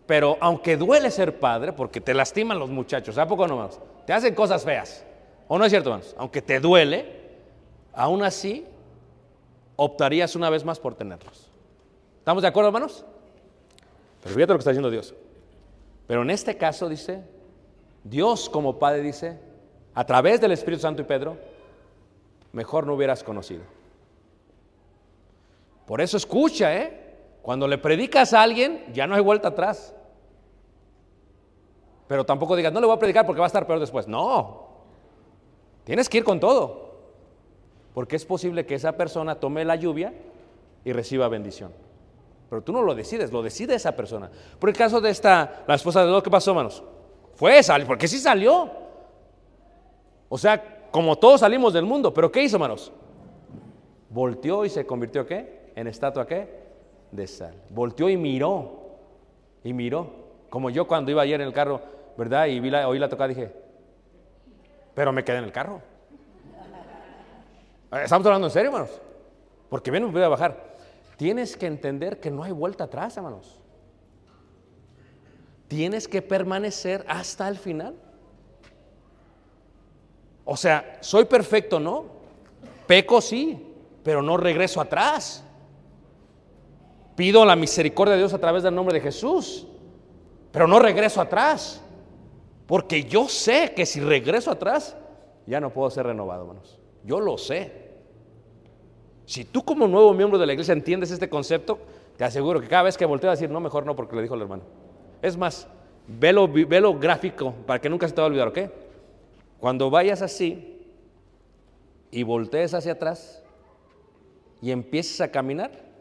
[0.05, 3.79] Pero aunque duele ser padre, porque te lastiman los muchachos, ¿a poco no más?
[4.05, 5.03] Te hacen cosas feas.
[5.47, 6.13] ¿O no es cierto, hermanos?
[6.19, 7.31] Aunque te duele,
[7.91, 8.67] aún así
[9.77, 11.49] optarías una vez más por tenerlos.
[12.19, 13.03] ¿Estamos de acuerdo, hermanos?
[14.21, 15.15] Pero fíjate lo que está diciendo Dios.
[16.05, 17.23] Pero en este caso dice,
[18.03, 19.39] Dios como Padre dice,
[19.95, 21.35] a través del Espíritu Santo y Pedro,
[22.51, 23.63] mejor no hubieras conocido.
[25.87, 27.02] Por eso escucha, ¿eh?
[27.43, 29.93] Cuando le predicas a alguien, ya no hay vuelta atrás.
[32.07, 34.07] Pero tampoco digas, no le voy a predicar porque va a estar peor después.
[34.07, 34.69] No,
[35.83, 36.93] tienes que ir con todo.
[37.93, 40.13] Porque es posible que esa persona tome la lluvia
[40.85, 41.73] y reciba bendición.
[42.49, 44.31] Pero tú no lo decides, lo decide esa persona.
[44.57, 46.81] Por el caso de esta, la esposa de Lot, ¿qué pasó, hermanos?
[47.35, 48.71] Fue, salió, porque sí salió.
[50.29, 52.93] O sea, como todos salimos del mundo, pero ¿qué hizo, hermanos?
[54.09, 55.73] Volteó y se convirtió, ¿qué?
[55.75, 56.62] En estatua, ¿qué?
[57.13, 57.53] De sal.
[57.69, 58.97] Volteó y miró.
[59.63, 60.07] Y miró.
[60.49, 61.79] Como yo cuando iba ayer en el carro,
[62.17, 62.47] ¿verdad?
[62.47, 63.53] Y vi la, oí la tocada, dije,
[64.95, 65.79] pero me quedé en el carro.
[67.91, 68.99] Estamos hablando en serio, hermanos.
[69.69, 70.73] Porque bien me voy a bajar.
[71.15, 73.59] Tienes que entender que no hay vuelta atrás, hermanos.
[75.67, 77.95] Tienes que permanecer hasta el final.
[80.45, 82.05] O sea, soy perfecto, ¿no?
[82.87, 83.71] Peco sí,
[84.03, 85.43] pero no regreso atrás.
[87.15, 89.67] Pido la misericordia de Dios a través del nombre de Jesús,
[90.51, 91.81] pero no regreso atrás.
[92.65, 94.95] Porque yo sé que si regreso atrás,
[95.45, 96.79] ya no puedo ser renovado, hermanos.
[97.03, 97.83] Yo lo sé.
[99.25, 101.79] Si tú como nuevo miembro de la iglesia entiendes este concepto,
[102.17, 104.35] te aseguro que cada vez que volteo a decir, no, mejor no, porque le dijo
[104.35, 104.63] el hermano.
[105.21, 105.67] Es más,
[106.07, 108.59] velo, velo gráfico para que nunca se te va a olvidar, ¿ok?
[109.59, 110.87] Cuando vayas así
[112.11, 113.41] y voltees hacia atrás
[114.61, 115.92] y empieces a caminar,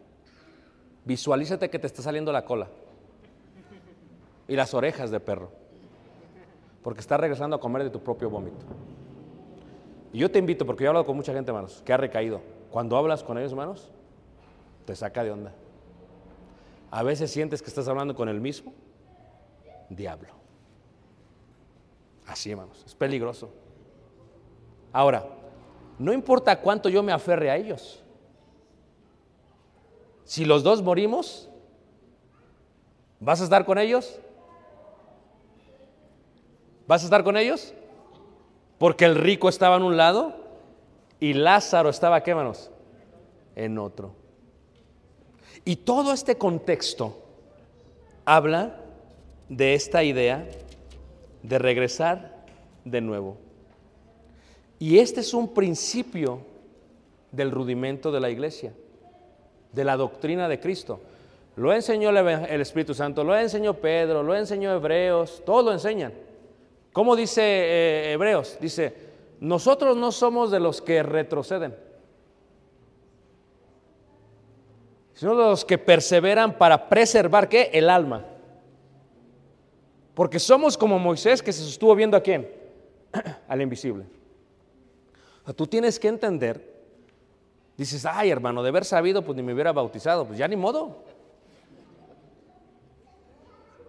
[1.05, 2.69] visualízate que te está saliendo la cola
[4.49, 5.51] y las orejas de perro,
[6.83, 8.65] porque estás regresando a comer de tu propio vómito.
[10.13, 12.41] Y yo te invito, porque yo he hablado con mucha gente, hermanos, que ha recaído.
[12.71, 13.91] Cuando hablas con ellos, hermanos,
[14.85, 15.53] te saca de onda.
[16.91, 18.75] A veces sientes que estás hablando con el mismo
[19.89, 20.29] diablo.
[22.27, 23.51] Así, hermanos, es peligroso.
[24.93, 25.25] Ahora,
[25.99, 28.02] no importa cuánto yo me aferre a ellos.
[30.25, 31.49] Si los dos morimos,
[33.21, 34.19] ¿vas a estar con ellos?
[36.87, 37.75] ¿Vas a estar con ellos?
[38.79, 40.35] Porque el rico estaba en un lado
[41.21, 42.71] y Lázaro estaba, ¿qué manos?
[43.55, 44.15] En otro.
[45.65, 47.23] Y todo este contexto
[48.25, 48.81] habla
[49.49, 50.49] de esta idea
[51.43, 52.45] de regresar
[52.85, 53.37] de nuevo.
[54.79, 56.41] Y este es un principio
[57.31, 58.73] del rudimento de la iglesia,
[59.73, 61.01] de la doctrina de Cristo.
[61.57, 66.13] Lo enseñó el Espíritu Santo, lo enseñó Pedro, lo enseñó Hebreos, todos lo enseñan.
[66.93, 68.59] ¿Cómo dice eh, Hebreos?
[68.61, 68.95] Dice,
[69.41, 71.75] nosotros no somos de los que retroceden,
[75.15, 77.71] sino de los que perseveran para preservar, ¿qué?
[77.73, 78.25] El alma.
[80.15, 82.51] Porque somos como Moisés que se sostuvo viendo a quién?
[83.49, 84.05] Al invisible.
[85.57, 86.72] tú tienes que entender,
[87.77, 91.03] dices, ay hermano, de haber sabido, pues ni me hubiera bautizado, pues ya ni modo.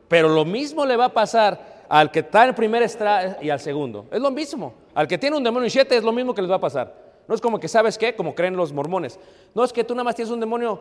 [0.08, 3.60] Pero lo mismo le va a pasar al que está en primer estrado y al
[3.60, 4.06] segundo.
[4.12, 4.74] Es lo mismo.
[4.94, 6.94] Al que tiene un demonio y siete es lo mismo que les va a pasar.
[7.28, 8.16] No es como que, ¿sabes qué?
[8.16, 9.20] Como creen los mormones.
[9.56, 10.80] No es que tú nada más tienes un demonio,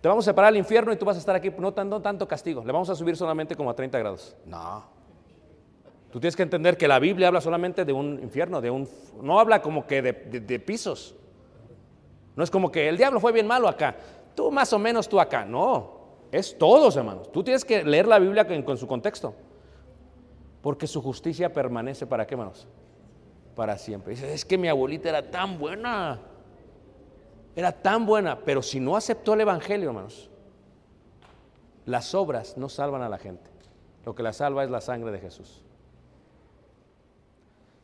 [0.00, 1.52] te vamos a separar al infierno y tú vas a estar aquí.
[1.58, 2.64] No tanto, tanto castigo.
[2.64, 4.36] Le vamos a subir solamente como a 30 grados.
[4.46, 4.84] No.
[6.10, 8.88] Tú tienes que entender que la Biblia habla solamente de un infierno, de un,
[9.20, 11.16] no habla como que de pisos.
[12.40, 13.94] No es como que el diablo fue bien malo acá.
[14.34, 15.44] Tú más o menos tú acá.
[15.44, 15.90] No.
[16.32, 17.30] Es todos, hermanos.
[17.30, 19.34] Tú tienes que leer la Biblia con, su contexto.
[20.62, 22.66] Porque su justicia permanece para qué, hermanos?
[23.54, 24.14] Para siempre.
[24.14, 26.18] Dice, es que mi abuelita era tan buena.
[27.54, 28.38] Era tan buena.
[28.38, 30.30] Pero si no aceptó el Evangelio, hermanos,
[31.84, 33.50] las obras no salvan a la gente.
[34.06, 35.60] Lo que la salva es la sangre de Jesús.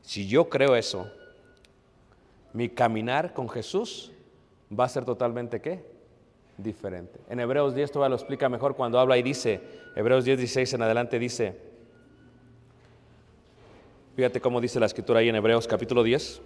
[0.00, 1.10] Si yo creo eso,
[2.54, 4.12] mi caminar con Jesús
[4.70, 5.84] va a ser totalmente qué?
[6.58, 7.20] Diferente.
[7.28, 9.60] En Hebreos 10 todavía lo explica mejor cuando habla y dice,
[9.94, 11.56] Hebreos 10, 16 en adelante dice,
[14.16, 16.40] fíjate cómo dice la escritura ahí en Hebreos capítulo 10.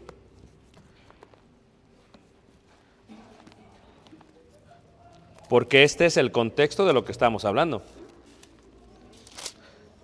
[5.48, 7.82] Porque este es el contexto de lo que estamos hablando.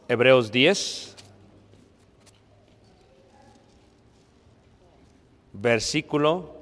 [0.09, 1.17] Hebreos 10,
[5.53, 6.56] versículo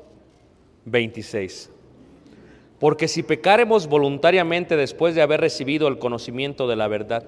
[0.85, 1.71] 26.
[2.79, 7.25] Porque si pecaremos voluntariamente después de haber recibido el conocimiento de la verdad,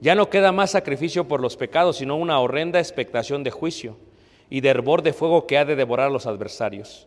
[0.00, 3.96] ya no queda más sacrificio por los pecados, sino una horrenda expectación de juicio
[4.50, 7.06] y de hervor de fuego que ha de devorar a los adversarios.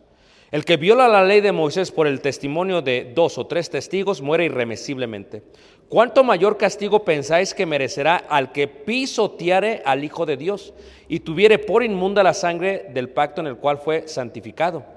[0.50, 4.22] El que viola la ley de Moisés por el testimonio de dos o tres testigos
[4.22, 5.42] muere irremisiblemente.
[5.88, 10.72] ¿Cuánto mayor castigo pensáis que merecerá al que pisoteare al Hijo de Dios
[11.08, 14.95] y tuviere por inmunda la sangre del pacto en el cual fue santificado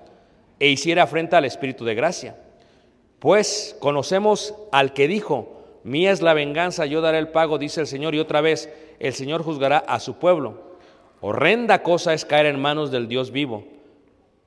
[0.59, 2.35] e hiciera afrenta al Espíritu de gracia?
[3.19, 7.87] Pues conocemos al que dijo, mía es la venganza, yo daré el pago, dice el
[7.87, 10.69] Señor, y otra vez el Señor juzgará a su pueblo.
[11.21, 13.65] Horrenda cosa es caer en manos del Dios vivo.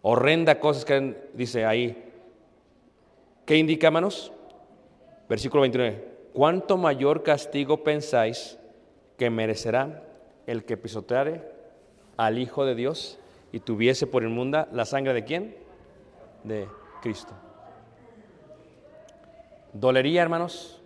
[0.01, 2.03] Horrenda cosa es caer, dice ahí.
[3.45, 4.33] ¿Qué indica, hermanos?
[5.29, 6.13] Versículo 29.
[6.33, 8.59] ¿Cuánto mayor castigo pensáis
[9.19, 10.03] que merecerá
[10.47, 11.43] el que pisoteare
[12.17, 13.19] al Hijo de Dios
[13.53, 15.62] y tuviese por inmunda la sangre de quién?
[16.45, 16.69] De
[17.01, 17.33] Cristo.
[19.73, 20.83] ¿Dolería, hermanos?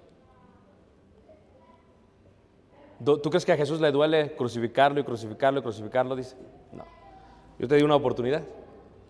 [3.04, 6.16] ¿Tú crees que a Jesús le duele crucificarlo y crucificarlo y crucificarlo?
[6.16, 6.36] Dice,
[6.72, 6.84] no.
[7.58, 8.42] Yo te doy una oportunidad.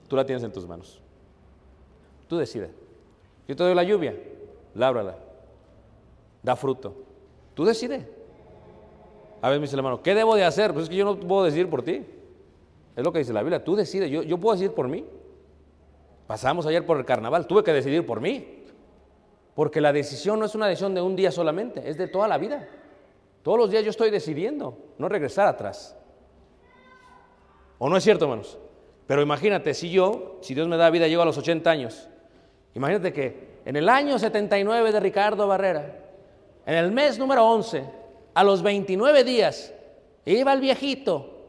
[0.08, 1.00] Tú la tienes en tus manos.
[2.28, 2.70] Tú decides.
[3.46, 4.14] Yo te doy la lluvia,
[4.74, 5.16] lábrala.
[6.42, 6.94] Da fruto.
[7.54, 8.04] Tú decides.
[9.40, 10.72] A ver, me dice el hermano, ¿qué debo de hacer?
[10.72, 12.04] Pues es que yo no puedo decidir por ti.
[12.96, 13.62] Es lo que dice la Biblia.
[13.62, 14.10] Tú decides.
[14.10, 15.04] Yo, yo puedo decidir por mí.
[16.26, 17.46] Pasamos ayer por el carnaval.
[17.46, 18.64] Tuve que decidir por mí.
[19.54, 22.36] Porque la decisión no es una decisión de un día solamente, es de toda la
[22.36, 22.68] vida.
[23.42, 25.96] Todos los días yo estoy decidiendo no regresar atrás.
[27.78, 28.58] ¿O no es cierto, hermanos?
[29.06, 32.08] Pero imagínate, si yo, si Dios me da vida, llego a los 80 años.
[32.74, 36.04] Imagínate que en el año 79 de Ricardo Barrera,
[36.66, 37.84] en el mes número 11,
[38.34, 39.72] a los 29 días,
[40.26, 41.48] iba el viejito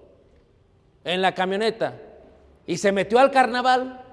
[1.03, 1.99] en la camioneta
[2.65, 4.06] y se metió al carnaval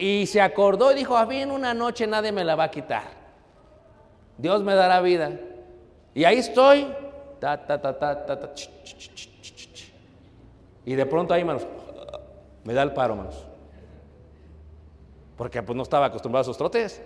[0.00, 2.70] y se acordó y dijo, a mí en una noche nadie me la va a
[2.70, 3.04] quitar.
[4.38, 5.30] Dios me dará vida.
[6.14, 6.90] Y ahí estoy.
[7.38, 8.54] Ta, ta, ta.
[10.86, 11.66] Y de pronto ahí, manos,
[12.64, 13.46] me da el paro, manos.
[15.36, 17.02] Porque pues no estaba acostumbrado a esos trotes.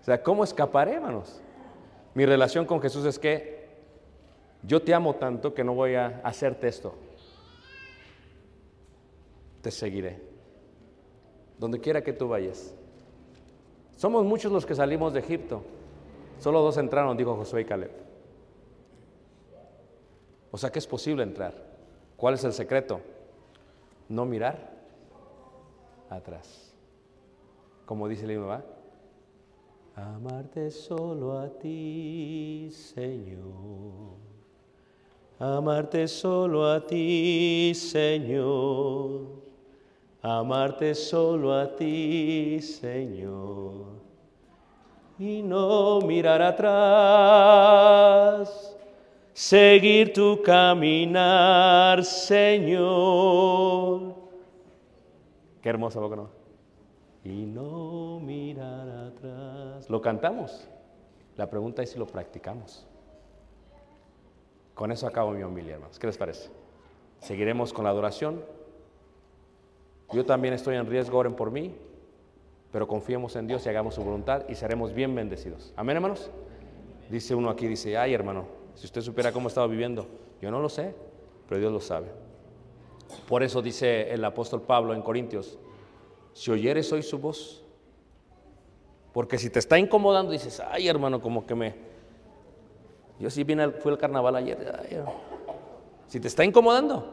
[0.00, 1.40] o sea, ¿cómo escaparé, manos?
[2.14, 3.68] Mi relación con Jesús es que
[4.62, 6.94] yo te amo tanto que no voy a hacerte esto.
[9.62, 10.20] Te seguiré.
[11.58, 12.74] Donde quiera que tú vayas.
[13.96, 15.62] Somos muchos los que salimos de Egipto.
[16.38, 17.90] Solo dos entraron, dijo Josué y Caleb.
[20.50, 21.54] O sea que es posible entrar.
[22.16, 23.00] ¿Cuál es el secreto?
[24.08, 24.72] No mirar
[26.08, 26.74] atrás.
[27.84, 28.64] Como dice el himno, ¿va?
[29.96, 34.16] Amarte solo a ti, Señor.
[35.38, 39.49] Amarte solo a ti, Señor.
[40.22, 44.00] Amarte solo a ti, Señor.
[45.18, 47.86] Y no mirar atrás.
[49.32, 53.40] Seguir tu caminar, Señor.
[55.62, 56.28] Qué hermosa boca, ¿no?
[57.24, 59.88] Y no mirar atrás.
[59.88, 60.68] Lo cantamos.
[61.36, 62.86] La pregunta es si lo practicamos.
[64.74, 65.98] Con eso acabo mi homilía, hermanos.
[65.98, 66.50] ¿Qué les parece?
[67.20, 68.42] Seguiremos con la adoración.
[70.12, 71.74] Yo también estoy en riesgo, oren por mí,
[72.72, 75.72] pero confiemos en Dios y hagamos su voluntad y seremos bien bendecidos.
[75.76, 76.30] Amén, hermanos.
[77.08, 80.06] Dice uno aquí, dice, ay, hermano, si usted supiera cómo he estado viviendo,
[80.40, 80.94] yo no lo sé,
[81.48, 82.08] pero Dios lo sabe.
[83.28, 85.58] Por eso dice el apóstol Pablo en Corintios,
[86.32, 87.64] si oyeres hoy su voz,
[89.12, 91.74] porque si te está incomodando, dices, ay, hermano, como que me...
[93.18, 94.80] Yo sí vine, al- fui al carnaval ayer.
[94.88, 94.98] ay,
[96.06, 97.12] si te está incomodando,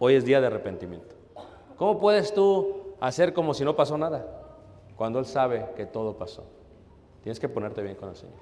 [0.00, 1.14] hoy es día de arrepentimiento.
[1.76, 4.26] ¿Cómo puedes tú hacer como si no pasó nada?
[4.96, 6.44] Cuando Él sabe que todo pasó.
[7.22, 8.36] Tienes que ponerte bien con el Señor.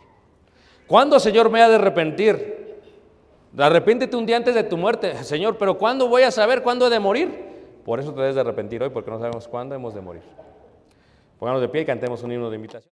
[0.87, 2.81] ¿Cuándo, Señor, me ha de arrepentir?
[3.57, 6.91] Arrepéntete un día antes de tu muerte, Señor, pero ¿cuándo voy a saber cuándo he
[6.91, 7.53] de morir?
[7.85, 10.23] Por eso te debes de arrepentir hoy, porque no sabemos cuándo hemos de morir.
[11.39, 12.93] Pónganos de pie y cantemos un himno de invitación.